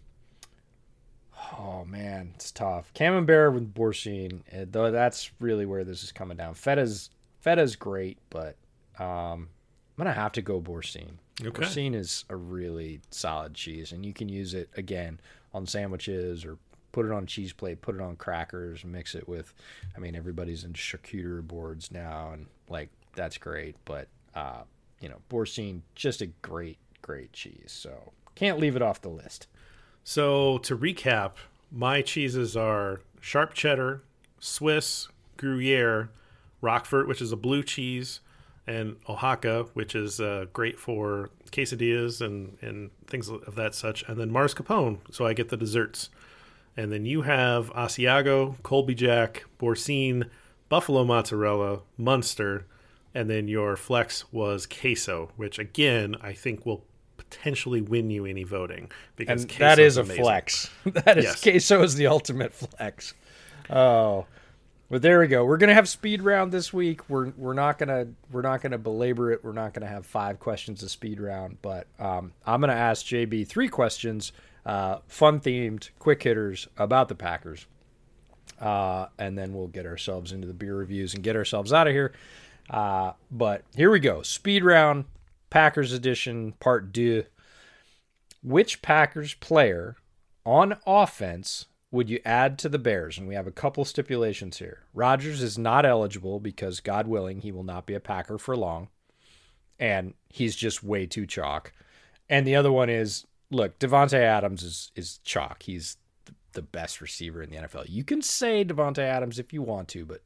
[1.58, 2.93] oh man, it's tough.
[2.93, 6.53] Camembert with Boursin, eh, though that's really where this is coming down.
[6.53, 8.55] Feta's, Feta's great, but
[8.99, 9.49] um,
[9.97, 11.19] I'm going to have to go Boursin.
[11.41, 11.62] Okay.
[11.62, 15.20] Boursin is a really solid cheese, and you can use it again
[15.53, 16.57] on sandwiches or
[16.91, 19.53] put it on a cheese plate, put it on crackers, mix it with.
[19.95, 23.76] I mean, everybody's in charcuterie boards now, and like that's great.
[23.86, 24.64] But uh,
[24.99, 27.72] you know, Boursin just a great great cheese.
[27.72, 29.47] So can't leave it off the list.
[30.03, 31.34] So to recap,
[31.72, 34.01] my cheeses are sharp cheddar,
[34.39, 35.07] Swiss,
[35.38, 36.09] Gruyere,
[36.61, 38.22] Roquefort, which is a blue cheese,
[38.70, 44.17] and Oaxaca, which is uh, great for quesadillas and, and things of that such, and
[44.17, 46.09] then mascarpone, so I get the desserts.
[46.78, 50.30] And then you have Asiago, Colby Jack, Boursin,
[50.70, 52.67] Buffalo mozzarella, Munster,
[53.15, 56.86] and then your flex was queso, which again I think will
[57.17, 60.70] potentially win you any voting because that is a flex.
[60.86, 61.41] that is Yes.
[61.41, 63.15] queso is the ultimate flex.
[63.70, 64.26] Oh,
[64.90, 65.46] but there we go.
[65.46, 67.08] We're gonna have speed round this week.
[67.10, 69.44] We're we're not gonna we're not gonna belabor it.
[69.44, 71.58] We're not gonna have five questions of speed round.
[71.62, 74.32] But um, I'm gonna ask JB three questions,
[74.66, 77.68] uh, fun themed, quick hitters about the Packers,
[78.60, 81.94] uh, and then we'll get ourselves into the beer reviews and get ourselves out of
[81.94, 82.14] here.
[82.68, 84.24] Uh, but here we go.
[84.24, 85.06] Speed round,
[85.52, 87.26] Packers edition, part two.
[88.42, 89.98] Which Packers player
[90.46, 93.18] on offense would you add to the Bears?
[93.18, 94.84] And we have a couple stipulations here.
[94.94, 98.90] Rodgers is not eligible because, God willing, he will not be a Packer for long.
[99.80, 101.72] And he's just way too chalk.
[102.30, 105.64] And the other one is look, Davante Adams is, is chalk.
[105.64, 107.86] He's th- the best receiver in the NFL.
[107.88, 110.22] You can say Davante Adams if you want to, but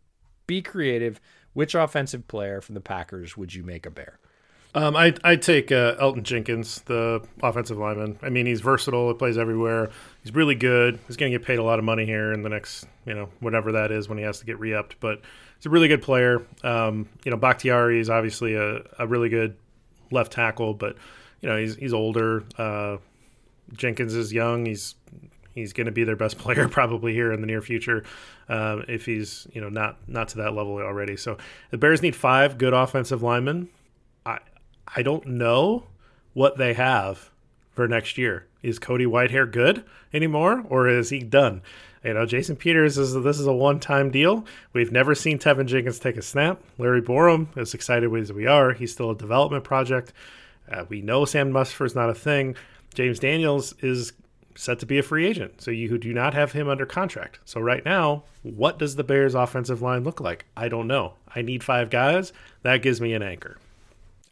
[0.48, 1.22] be creative.
[1.54, 4.20] Which offensive player from the Packers would you make a Bear?
[4.76, 8.18] Um, I I'd take uh, Elgton Jenkins, the offensive lineman.
[8.24, 9.10] I mean, he's versatile.
[9.10, 9.92] He plays everywhere.
[10.24, 11.00] He's really good.
[11.08, 13.30] He's going to get paid a lot of money here in the next, you know,
[13.40, 15.00] whatever that is when he has to get re-upped.
[15.00, 15.22] But
[15.58, 16.46] he's a really good player.
[16.64, 19.56] Um, you know, Bakhtiari is obviously a, a really good
[20.12, 20.96] left tackle, but
[21.42, 22.44] you know he's he's older.
[22.58, 22.98] Uh,
[23.74, 24.66] Jenkins is young.
[24.66, 24.96] He's
[25.54, 28.04] he's going to be their best player probably here in the near future
[28.50, 31.18] um, if he's you know not not to that level already.
[31.18, 31.38] So
[31.70, 33.70] the Bears need five good offensive linemen.
[34.26, 34.40] I
[34.88, 35.86] I don't know
[36.34, 37.30] what they have
[37.72, 38.48] for next year.
[38.62, 41.62] Is Cody Whitehair good anymore, or is he done?
[42.04, 44.46] You know, Jason Peters is this is a one time deal.
[44.74, 46.62] We've never seen Teven Jenkins take a snap.
[46.78, 50.12] Larry Borom, as excited as we are, he's still a development project.
[50.70, 52.56] Uh, we know Sam Mustipher is not a thing.
[52.94, 54.14] James Daniels is
[54.56, 57.40] set to be a free agent, so you do not have him under contract.
[57.46, 60.46] So right now, what does the Bears' offensive line look like?
[60.56, 61.14] I don't know.
[61.34, 62.34] I need five guys.
[62.62, 63.58] That gives me an anchor.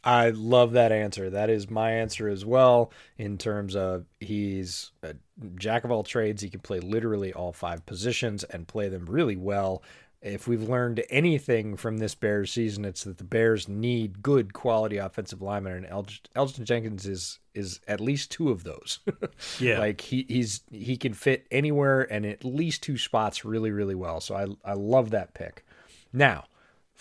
[0.03, 1.29] I love that answer.
[1.29, 2.91] That is my answer as well.
[3.17, 5.15] In terms of he's a
[5.55, 9.35] jack of all trades, he can play literally all five positions and play them really
[9.37, 9.83] well.
[10.23, 14.97] If we've learned anything from this Bears season, it's that the Bears need good quality
[14.97, 18.99] offensive linemen, and El- Elgton Jenkins is is at least two of those.
[19.59, 19.79] Yeah.
[19.79, 24.19] like he he's he can fit anywhere and at least two spots really really well.
[24.21, 25.65] So I I love that pick.
[26.13, 26.43] Now,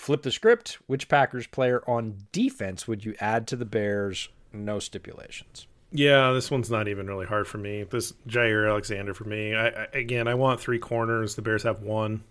[0.01, 0.79] flip the script.
[0.87, 4.29] Which Packers player on defense would you add to the Bears?
[4.53, 5.67] No stipulations.
[5.93, 7.83] Yeah, this one's not even really hard for me.
[7.83, 9.55] This Jaire Alexander for me.
[9.55, 11.35] I, I again, I want three corners.
[11.35, 12.23] The Bears have one.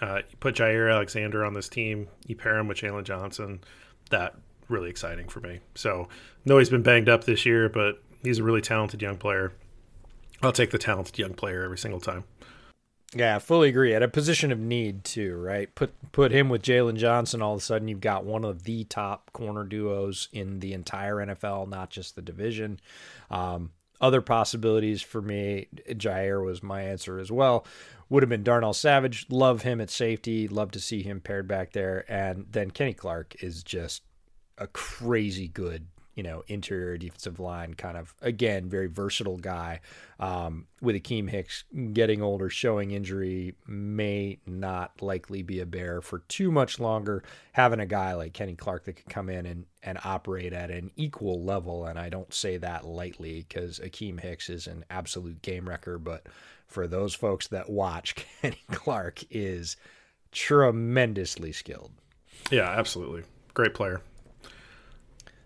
[0.00, 2.08] Uh, you put Jaire Alexander on this team.
[2.26, 3.60] You pair him with Jaylon Johnson.
[4.10, 4.36] That
[4.68, 5.60] really exciting for me.
[5.74, 6.08] So,
[6.44, 9.52] know he's been banged up this year, but he's a really talented young player.
[10.42, 12.24] I'll take the talented young player every single time.
[13.14, 13.94] Yeah, fully agree.
[13.94, 15.74] At a position of need too, right?
[15.74, 17.40] Put put him with Jaylon Johnson.
[17.40, 21.16] All of a sudden, you've got one of the top corner duos in the entire
[21.16, 22.80] NFL, not just the division.
[23.30, 27.66] Um, other possibilities for me, Jaire was my answer as well.
[28.10, 29.26] Would have been Darnell Savage.
[29.28, 30.46] Love him at safety.
[30.46, 32.04] Love to see him paired back there.
[32.08, 34.02] And then Kenny Clark is just
[34.56, 35.86] a crazy good,
[36.18, 39.78] you know, interior defensive line kind of again very versatile guy.
[40.18, 41.62] Um, with Akiem Hicks
[41.92, 47.22] getting older, showing injury, may not likely be a bear for too much longer.
[47.52, 50.90] Having a guy like Kenny Clark that could come in and and operate at an
[50.96, 55.68] equal level, and I don't say that lightly because Akiem Hicks is an absolute game
[55.68, 56.26] wrecker, but
[56.66, 59.76] for those folks that watch, Kenny Clark is
[60.32, 61.92] tremendously skilled.
[62.50, 63.22] Yeah, absolutely.
[63.54, 64.02] Great player.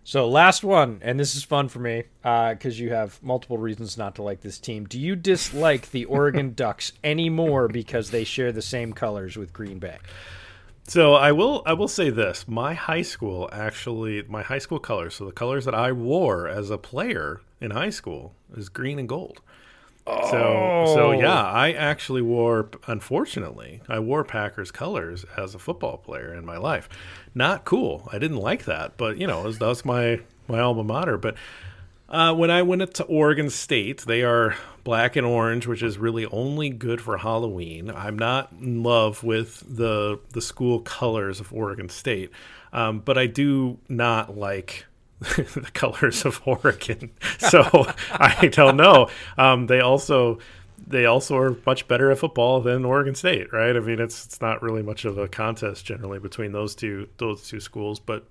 [0.05, 3.97] So last one, and this is fun for me uh, because you have multiple reasons
[3.97, 4.85] not to like this team.
[4.85, 9.79] Do you dislike the Oregon Ducks anymore because they share the same colors with Green
[9.79, 9.97] Bay?
[10.85, 12.45] So I will I will say this.
[12.47, 16.69] My high school actually my high school colors, so the colors that I wore as
[16.69, 19.39] a player in high school is green and gold.
[20.05, 26.33] So so yeah, I actually wore unfortunately, I wore Packers colors as a football player
[26.33, 26.89] in my life.
[27.33, 28.09] Not cool.
[28.11, 31.35] I didn't like that, but you know, that was my my alma mater, but
[32.09, 36.27] uh, when I went to Oregon State, they are black and orange, which is really
[36.27, 37.89] only good for Halloween.
[37.89, 42.29] I'm not in love with the the school colors of Oregon State,
[42.71, 44.85] um, but I do not like
[45.19, 47.11] the colors of Oregon.
[47.39, 49.09] So I don't know.
[49.37, 50.39] Um, they also
[50.85, 53.75] they also are much better at football than Oregon State, right?
[53.75, 57.47] I mean, it's it's not really much of a contest generally between those two those
[57.47, 58.25] two schools, but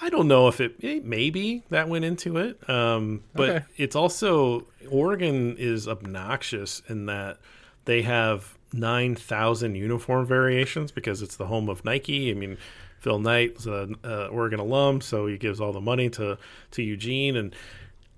[0.00, 3.64] I don't know if it maybe that went into it, um, but okay.
[3.76, 7.38] it's also Oregon is obnoxious in that
[7.86, 12.30] they have nine thousand uniform variations because it's the home of Nike.
[12.30, 12.58] I mean,
[13.00, 16.38] Phil Knight is an uh, Oregon alum, so he gives all the money to
[16.72, 17.54] to Eugene, and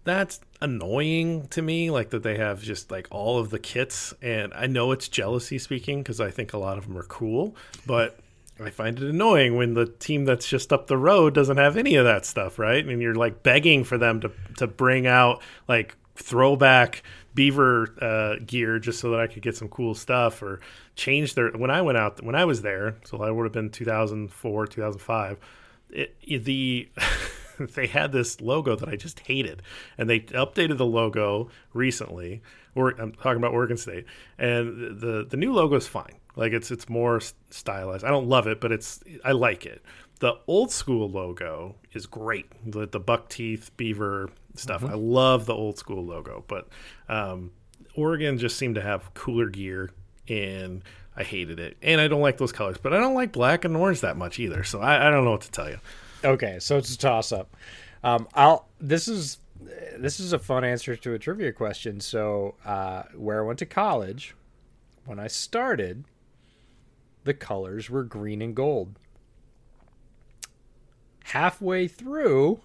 [0.04, 1.90] that's annoying to me.
[1.90, 5.58] Like that they have just like all of the kits, and I know it's jealousy
[5.58, 7.54] speaking because I think a lot of them are cool,
[7.86, 8.18] but
[8.60, 11.94] I find it annoying when the team that's just up the road doesn't have any
[11.94, 12.84] of that stuff, right?
[12.84, 17.02] And you're like begging for them to to bring out like throwback
[17.38, 20.58] beaver uh, gear just so that I could get some cool stuff or
[20.96, 23.70] change their when I went out when I was there, so that would have been
[23.70, 25.38] 2004, 2005.
[25.90, 26.88] It, it, the
[27.60, 29.62] they had this logo that I just hated,
[29.96, 32.42] and they updated the logo recently.
[32.74, 36.16] Or I'm talking about Oregon State, and the the new logo is fine.
[36.34, 37.20] Like it's it's more
[37.50, 38.04] stylized.
[38.04, 39.80] I don't love it, but it's I like it.
[40.20, 42.50] The old school logo is great.
[42.64, 44.82] The the buck teeth beaver stuff.
[44.82, 44.92] Mm-hmm.
[44.92, 46.68] I love the old school logo, but
[47.08, 47.52] um,
[47.94, 49.90] Oregon just seemed to have cooler gear,
[50.28, 50.82] and
[51.16, 51.76] I hated it.
[51.82, 54.38] And I don't like those colors, but I don't like black and orange that much
[54.38, 54.64] either.
[54.64, 55.78] So I, I don't know what to tell you.
[56.24, 57.56] Okay, so it's a toss up.
[58.02, 58.68] Um, I'll.
[58.80, 59.38] This is
[59.98, 62.00] this is a fun answer to a trivia question.
[62.00, 64.34] So uh, where I went to college,
[65.04, 66.04] when I started,
[67.24, 68.98] the colors were green and gold.
[71.28, 72.60] Halfway through,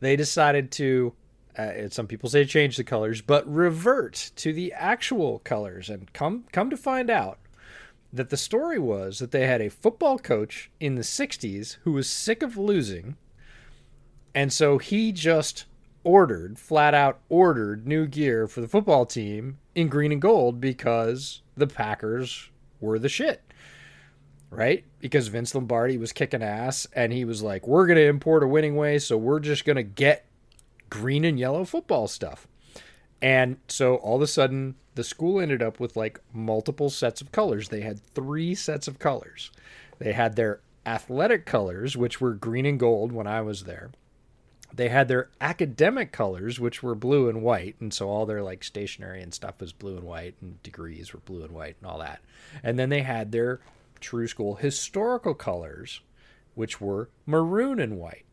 [0.00, 1.12] they decided to,
[1.56, 5.88] uh, some people say change the colors, but revert to the actual colors.
[5.88, 7.38] And come come to find out
[8.12, 12.08] that the story was that they had a football coach in the 60s who was
[12.08, 13.16] sick of losing.
[14.34, 15.64] And so he just
[16.04, 21.42] ordered, flat out ordered new gear for the football team in green and gold because
[21.56, 22.50] the Packers
[22.80, 23.42] were the shit.
[24.54, 24.84] Right?
[25.00, 28.46] Because Vince Lombardi was kicking ass and he was like, we're going to import a
[28.46, 30.26] winning way, so we're just going to get
[30.90, 32.46] green and yellow football stuff.
[33.22, 37.32] And so all of a sudden, the school ended up with like multiple sets of
[37.32, 37.70] colors.
[37.70, 39.50] They had three sets of colors.
[39.98, 43.90] They had their athletic colors, which were green and gold when I was there.
[44.74, 48.64] They had their academic colors, which were blue and white, and so all their like
[48.64, 51.98] stationery and stuff was blue and white, and degrees were blue and white, and all
[51.98, 52.20] that.
[52.62, 53.60] And then they had their
[54.02, 56.00] true school historical colors,
[56.54, 58.24] which were maroon and white.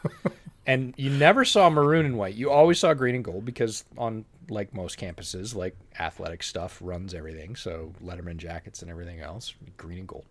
[0.66, 2.34] and you never saw maroon and white.
[2.34, 7.14] You always saw green and gold because on like most campuses, like athletic stuff runs
[7.14, 7.56] everything.
[7.56, 10.26] So Letterman jackets and everything else, green and gold.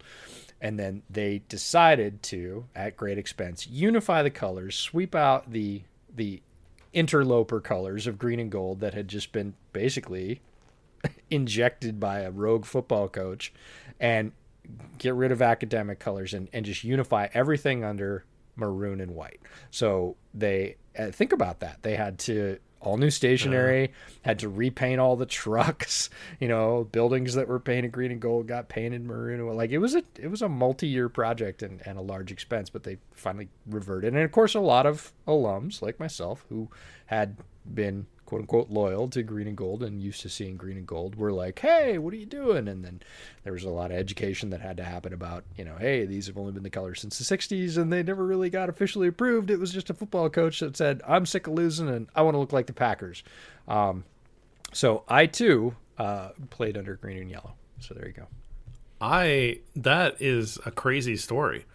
[0.60, 5.84] And then they decided to, at great expense, unify the colors, sweep out the
[6.14, 6.42] the
[6.94, 10.42] interloper colors of green and gold that had just been basically
[11.32, 13.54] injected by a rogue football coach
[14.00, 14.34] and
[14.98, 19.40] get rid of academic colors and, and just unify everything under maroon and white.
[19.72, 21.80] So they uh, think about that.
[21.82, 23.92] They had to all new stationery, uh,
[24.24, 26.10] had to repaint all the trucks.
[26.40, 29.56] You know, buildings that were painted green and gold got painted maroon.
[29.56, 32.70] Like it was a it was a multi year project and, and a large expense,
[32.70, 34.14] but they finally reverted.
[34.14, 36.70] And of course, a lot of alums like myself who
[37.06, 40.88] had been quote unquote loyal to green and gold and used to seeing green and
[40.88, 42.70] gold we were like, hey, what are you doing?
[42.70, 43.02] And then
[43.44, 46.28] there was a lot of education that had to happen about, you know, hey, these
[46.28, 49.50] have only been the colors since the 60s and they never really got officially approved.
[49.50, 52.36] It was just a football coach that said, I'm sick of losing and I want
[52.36, 53.22] to look like the Packers.
[53.68, 54.06] Um,
[54.72, 57.56] so I too uh, played under green and yellow.
[57.80, 58.28] So there you go.
[59.02, 61.66] I that is a crazy story.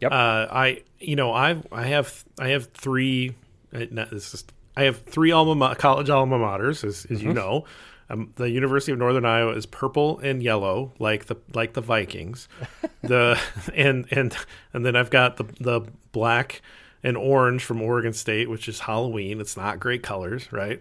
[0.00, 0.12] Yep.
[0.12, 3.34] Uh, I you know I I have I have three.
[3.74, 4.44] Uh, this is
[4.76, 7.28] I have three alma college alma maters, as, as mm-hmm.
[7.28, 7.64] you know.
[8.08, 12.48] Um, the University of Northern Iowa is purple and yellow, like the like the Vikings.
[13.02, 13.40] the
[13.74, 14.36] and and
[14.72, 16.60] and then I've got the the black
[17.02, 19.40] and orange from Oregon State, which is Halloween.
[19.40, 20.80] It's not great colors, right?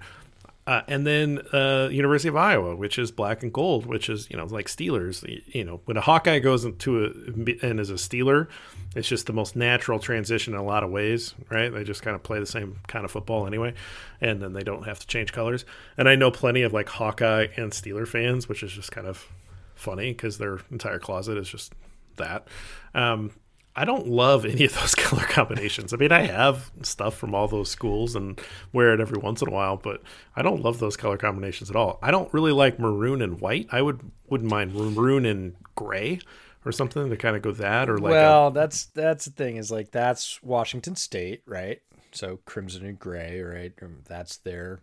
[0.68, 4.38] Uh, and then uh, University of Iowa, which is black and gold, which is you
[4.38, 5.24] know like Steelers.
[5.48, 8.48] You know when a Hawkeye goes into a and is a Steeler,
[8.96, 11.74] it's just the most natural transition in a lot of ways, right?
[11.74, 13.74] They just kind of play the same kind of football anyway,
[14.22, 15.66] and then they don't have to change colors.
[15.98, 19.28] And I know plenty of like Hawkeye and Steeler fans, which is just kind of
[19.74, 21.74] funny because their entire closet is just
[22.18, 22.48] that.
[22.94, 23.32] Um,
[23.80, 25.94] I don't love any of those color combinations.
[25.94, 28.38] I mean, I have stuff from all those schools and
[28.74, 30.02] wear it every once in a while, but
[30.36, 31.98] I don't love those color combinations at all.
[32.02, 33.70] I don't really like maroon and white.
[33.72, 36.20] I would wouldn't mind maroon and gray
[36.66, 39.56] or something to kind of go that or like well, a, that's that's the thing
[39.56, 41.82] is like that's Washington State, right?
[42.12, 43.72] So crimson and gray, right?
[43.82, 44.82] Um, that's their.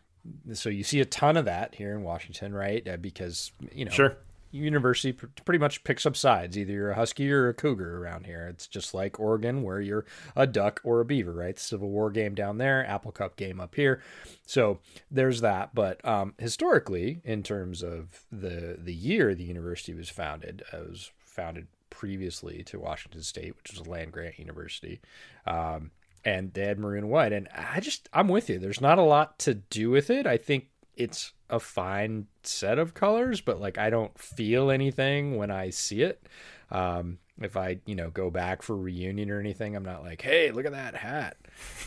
[0.55, 2.88] So you see a ton of that here in Washington, right?
[2.88, 4.16] Uh, because you know, sure
[4.57, 6.57] university pretty much picks up sides.
[6.57, 8.48] Either you're a Husky or a Cougar around here.
[8.48, 11.59] It's just like Oregon, where you're a Duck or a Beaver, right?
[11.59, 14.02] Civil War game down there, Apple Cup game up here.
[14.46, 14.80] So
[15.11, 15.74] there's that.
[15.74, 21.11] But um, historically, in terms of the the year the university was founded, it was
[21.18, 25.00] founded previously to Washington State, which was a land grant university.
[25.46, 25.90] Um,
[26.24, 27.32] and they had maroon and white.
[27.32, 28.59] And I just, I'm with you.
[28.59, 30.26] There's not a lot to do with it.
[30.26, 35.51] I think it's a fine set of colors, but like I don't feel anything when
[35.51, 36.26] I see it.
[36.70, 40.51] Um, if I, you know, go back for reunion or anything, I'm not like, hey,
[40.51, 41.36] look at that hat.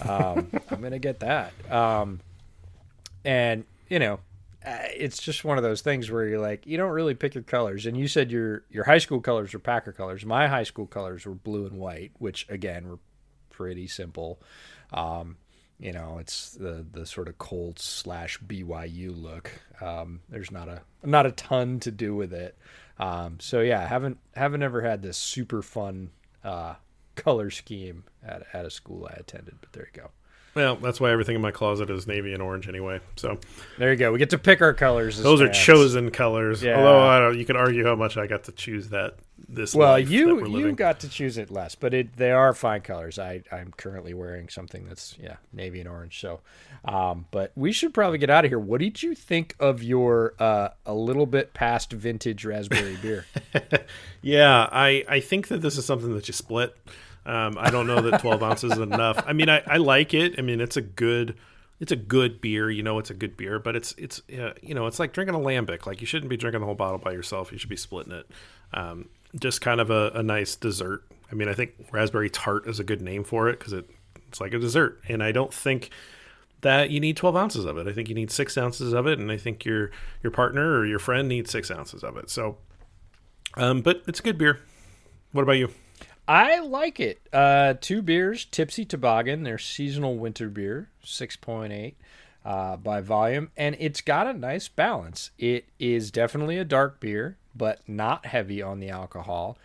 [0.01, 1.53] Um, I'm gonna get that.
[1.71, 2.19] Um,
[3.25, 4.19] and you know,
[4.65, 7.43] uh, it's just one of those things where you're like, you don't really pick your
[7.43, 7.85] colors.
[7.85, 10.25] And you said your your high school colors were Packer colors.
[10.25, 12.99] My high school colors were blue and white, which again were
[13.49, 14.41] pretty simple.
[14.93, 15.37] Um,
[15.79, 19.51] you know, it's the the sort of Colts slash BYU look.
[19.81, 22.57] Um, there's not a not a ton to do with it.
[22.99, 26.11] Um, so yeah, haven't haven't ever had this super fun
[26.43, 26.75] uh,
[27.15, 29.55] color scheme at at a school I attended.
[29.61, 30.11] But there you go.
[30.59, 32.99] Well, that's why everything in my closet is navy and orange anyway.
[33.15, 33.39] So
[33.77, 34.11] there you go.
[34.11, 35.17] We get to pick our colors.
[35.17, 35.49] Those fans.
[35.49, 36.61] are chosen colors.
[36.61, 36.77] Yeah.
[36.77, 39.15] Although I don't, you could argue how much I got to choose that
[39.47, 39.73] this.
[39.73, 43.17] Well, you you got to choose it less, but it they are fine colors.
[43.17, 46.19] I I'm currently wearing something that's yeah navy and orange.
[46.19, 46.41] So,
[46.83, 48.59] um, but we should probably get out of here.
[48.59, 53.25] What did you think of your uh, a little bit past vintage raspberry beer?
[54.21, 56.75] yeah, I I think that this is something that you split.
[57.25, 59.23] Um, I don't know that 12 ounces is enough.
[59.27, 60.35] I mean, I, I like it.
[60.37, 61.35] I mean, it's a good,
[61.79, 62.69] it's a good beer.
[62.69, 65.35] You know, it's a good beer, but it's it's uh, you know, it's like drinking
[65.35, 65.85] a lambic.
[65.85, 67.51] Like you shouldn't be drinking the whole bottle by yourself.
[67.51, 68.27] You should be splitting it.
[68.73, 69.09] Um,
[69.39, 71.03] just kind of a, a, nice dessert.
[71.31, 73.89] I mean, I think raspberry tart is a good name for it because it
[74.27, 75.89] it's like a dessert, and I don't think
[76.61, 77.87] that you need 12 ounces of it.
[77.87, 79.91] I think you need six ounces of it, and I think your
[80.21, 82.29] your partner or your friend needs six ounces of it.
[82.29, 82.57] So,
[83.55, 84.59] um, but it's a good beer.
[85.31, 85.69] What about you?
[86.29, 87.27] I like it.
[87.33, 91.95] Uh, two beers, Tipsy Toboggan, their seasonal winter beer, 6.8
[92.45, 95.31] uh, by volume, and it's got a nice balance.
[95.39, 99.57] It is definitely a dark beer, but not heavy on the alcohol,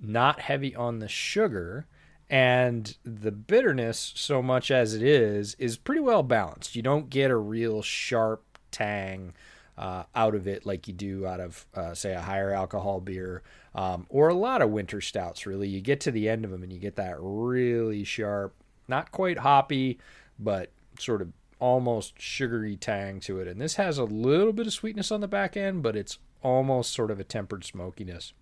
[0.00, 1.86] not heavy on the sugar,
[2.30, 6.76] and the bitterness, so much as it is, is pretty well balanced.
[6.76, 9.34] You don't get a real sharp tang
[9.76, 13.42] uh, out of it like you do out of, uh, say, a higher alcohol beer
[13.74, 15.68] um, or a lot of winter stouts, really.
[15.68, 18.54] You get to the end of them and you get that really sharp,
[18.88, 19.98] not quite hoppy,
[20.38, 23.48] but sort of almost sugary tang to it.
[23.48, 26.92] And this has a little bit of sweetness on the back end, but it's almost
[26.92, 28.32] sort of a tempered smokiness.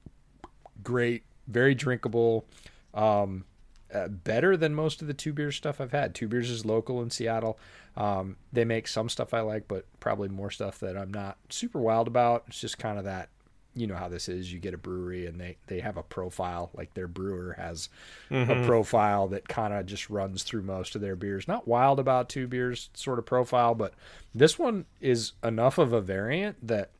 [0.82, 2.46] Great, very drinkable.
[2.94, 3.44] Um,
[3.92, 6.14] uh, better than most of the two beers stuff I've had.
[6.14, 7.58] Two beers is local in Seattle.
[7.96, 11.80] Um, they make some stuff I like, but probably more stuff that I'm not super
[11.80, 12.44] wild about.
[12.46, 13.28] It's just kind of that
[13.74, 14.52] you know how this is.
[14.52, 17.88] You get a brewery and they they have a profile, like their brewer has
[18.30, 18.50] mm-hmm.
[18.50, 21.46] a profile that kind of just runs through most of their beers.
[21.46, 23.94] Not wild about two beers sort of profile, but
[24.34, 26.90] this one is enough of a variant that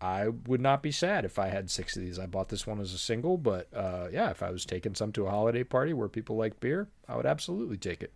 [0.00, 2.18] I would not be sad if I had six of these.
[2.18, 5.12] I bought this one as a single, but uh, yeah, if I was taking some
[5.12, 8.12] to a holiday party where people like beer, I would absolutely take it.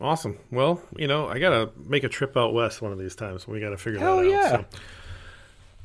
[0.00, 0.38] Awesome.
[0.50, 3.46] Well, you know, I gotta make a trip out west one of these times.
[3.46, 4.30] We gotta figure Hell that out.
[4.30, 4.50] Yeah.
[4.50, 4.64] So.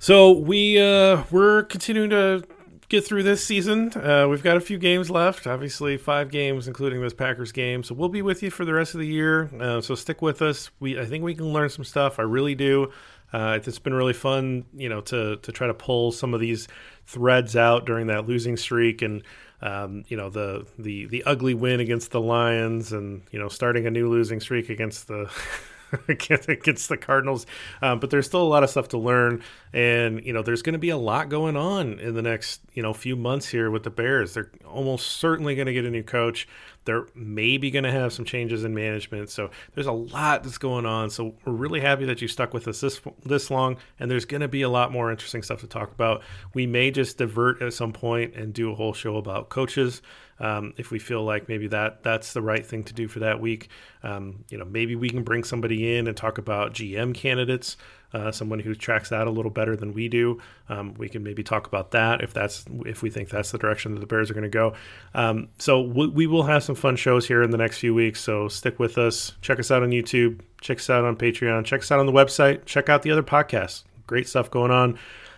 [0.02, 2.44] So we uh, we're continuing to
[2.90, 3.94] get through this season.
[3.96, 7.84] Uh, we've got a few games left, obviously five games, including this Packers game.
[7.84, 9.52] So we'll be with you for the rest of the year.
[9.60, 10.72] Uh, so stick with us.
[10.80, 12.18] We I think we can learn some stuff.
[12.18, 12.92] I really do.
[13.32, 16.68] Uh, it's been really fun, you know, to to try to pull some of these
[17.06, 19.22] threads out during that losing streak and.
[19.64, 23.86] Um, you know the the the ugly win against the Lions, and you know starting
[23.86, 25.30] a new losing streak against the
[26.08, 27.46] against the Cardinals.
[27.82, 30.74] Um, but there's still a lot of stuff to learn, and you know there's going
[30.74, 33.84] to be a lot going on in the next you know few months here with
[33.84, 34.34] the Bears.
[34.34, 36.48] They're almost certainly going to get a new coach.
[36.86, 39.30] They're maybe going to have some changes in management.
[39.30, 41.12] So there's a lot that's going on.
[41.12, 44.42] So we're really happy that you stuck with us this this long, and there's going
[44.42, 46.24] to be a lot more interesting stuff to talk about.
[46.54, 50.02] We may just divert at some point and do a whole show about coaches
[50.42, 53.40] um, if we feel like maybe that that's the right thing to do for that
[53.40, 53.70] week.
[54.04, 57.78] Um, you know, maybe we can bring somebody in and talk about GM candidates,
[58.12, 60.42] uh, someone who tracks that a little better than we do.
[60.68, 63.94] Um, we can maybe talk about that if that's if we think that's the direction
[63.94, 64.74] that the Bears are going to go.
[65.14, 68.20] Um, so we, we will have some fun shows here in the next few weeks.
[68.20, 69.34] So stick with us.
[69.42, 70.42] Check us out on YouTube.
[70.60, 71.66] Check us out on Patreon.
[71.66, 72.66] Check us out on the website.
[72.66, 73.84] Check out the other podcasts.
[74.08, 74.98] Great stuff going on.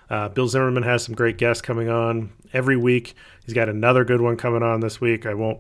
[0.10, 3.16] Uh, Bill Zimmerman has some great guests coming on every week.
[3.46, 5.26] He's got another good one coming on this week.
[5.26, 5.60] I won't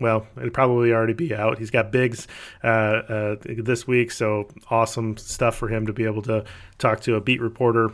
[0.00, 1.58] well, it'll probably already be out.
[1.58, 2.26] He's got Biggs
[2.62, 6.44] uh, uh, this week, so awesome stuff for him to be able to
[6.78, 7.90] talk to a beat reporter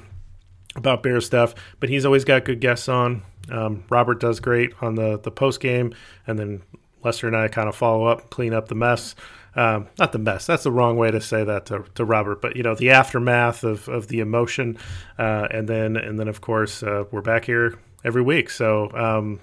[0.76, 1.54] about bear stuff.
[1.78, 3.22] But he's always got good guests on.
[3.50, 5.94] Um, Robert does great on the the post game,
[6.26, 6.62] and then
[7.04, 9.14] Lester and I kind of follow up, clean up the mess.
[9.54, 10.46] Um, not the mess.
[10.46, 13.64] That's the wrong way to say that to, to Robert, but you know the aftermath
[13.64, 14.78] of, of the emotion,
[15.18, 17.74] uh, and then and then of course uh, we're back here
[18.04, 18.50] every week.
[18.50, 19.40] So um,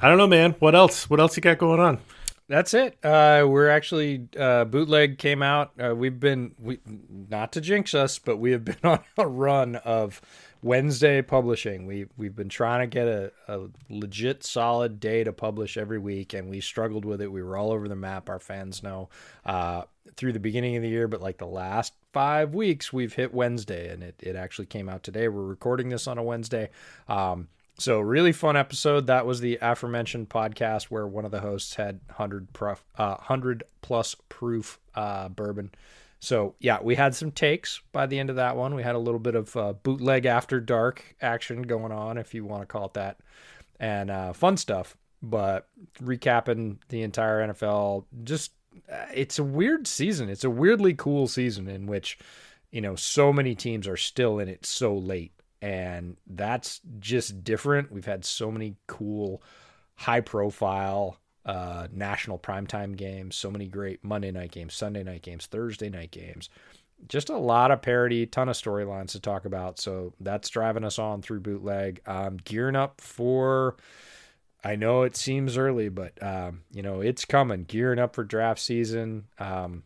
[0.00, 0.54] I don't know, man.
[0.58, 1.08] What else?
[1.08, 1.98] What else you got going on?
[2.46, 2.98] That's it.
[3.02, 5.72] Uh, we're actually uh, bootleg came out.
[5.82, 9.76] Uh, we've been we not to jinx us, but we have been on a run
[9.76, 10.20] of
[10.62, 11.86] Wednesday publishing.
[11.86, 16.34] We we've been trying to get a, a legit solid day to publish every week,
[16.34, 17.32] and we struggled with it.
[17.32, 18.28] We were all over the map.
[18.28, 19.08] Our fans know
[19.46, 19.84] uh,
[20.16, 23.92] through the beginning of the year, but like the last five weeks, we've hit Wednesday,
[23.92, 25.26] and it it actually came out today.
[25.28, 26.70] We're recording this on a Wednesday.
[27.08, 29.08] Um, so really fun episode.
[29.08, 33.64] That was the aforementioned podcast where one of the hosts had hundred proof, uh, hundred
[33.82, 35.72] plus proof uh, bourbon.
[36.20, 38.76] So yeah, we had some takes by the end of that one.
[38.76, 42.44] We had a little bit of uh, bootleg after dark action going on, if you
[42.44, 43.18] want to call it that,
[43.80, 44.96] and uh, fun stuff.
[45.20, 45.66] But
[46.00, 48.52] recapping the entire NFL, just
[49.12, 50.28] it's a weird season.
[50.28, 52.18] It's a weirdly cool season in which
[52.70, 55.32] you know so many teams are still in it so late
[55.64, 57.90] and that's just different.
[57.90, 59.42] We've had so many cool,
[59.94, 61.16] high profile
[61.46, 66.10] uh, national primetime games, so many great Monday night games, Sunday night games, Thursday night
[66.10, 66.50] games.
[67.08, 69.78] Just a lot of parity, ton of storylines to talk about.
[69.80, 72.02] So that's driving us on through bootleg.
[72.04, 73.76] Um, gearing up for,
[74.64, 77.64] I know it seems early, but um, you know it's coming.
[77.64, 79.24] Gearing up for draft season.
[79.38, 79.84] Um,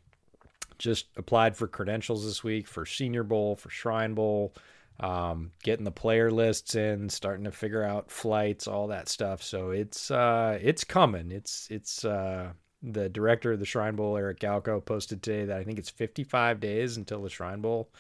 [0.78, 4.54] just applied for credentials this week for Senior Bowl, for Shrine Bowl
[5.00, 9.42] um, getting the player lists in, starting to figure out flights, all that stuff.
[9.42, 11.30] So it's uh, it's coming.
[11.30, 12.50] It's it's uh,
[12.82, 16.60] the director of the Shrine Bowl, Eric Galko, posted today that I think it's 55
[16.60, 17.90] days until the Shrine Bowl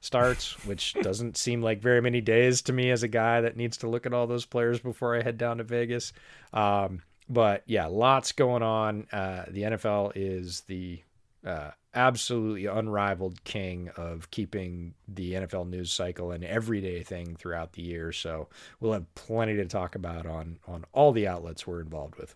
[0.00, 3.78] starts, which doesn't seem like very many days to me as a guy that needs
[3.78, 6.12] to look at all those players before I head down to Vegas.
[6.52, 9.06] Um, but yeah, lots going on.
[9.10, 11.00] Uh, the NFL is the
[11.44, 17.82] uh, absolutely unrivaled king of keeping the NFL news cycle an everyday thing throughout the
[17.82, 18.12] year.
[18.12, 18.48] So
[18.80, 22.34] we'll have plenty to talk about on on all the outlets we're involved with.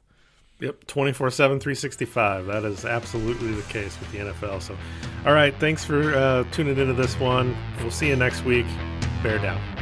[0.60, 2.46] Yep, 24 7, 365.
[2.46, 4.60] That is absolutely the case with the NFL.
[4.60, 4.76] So,
[5.24, 7.56] all right, thanks for uh, tuning into this one.
[7.80, 8.66] We'll see you next week.
[9.22, 9.79] Bear down.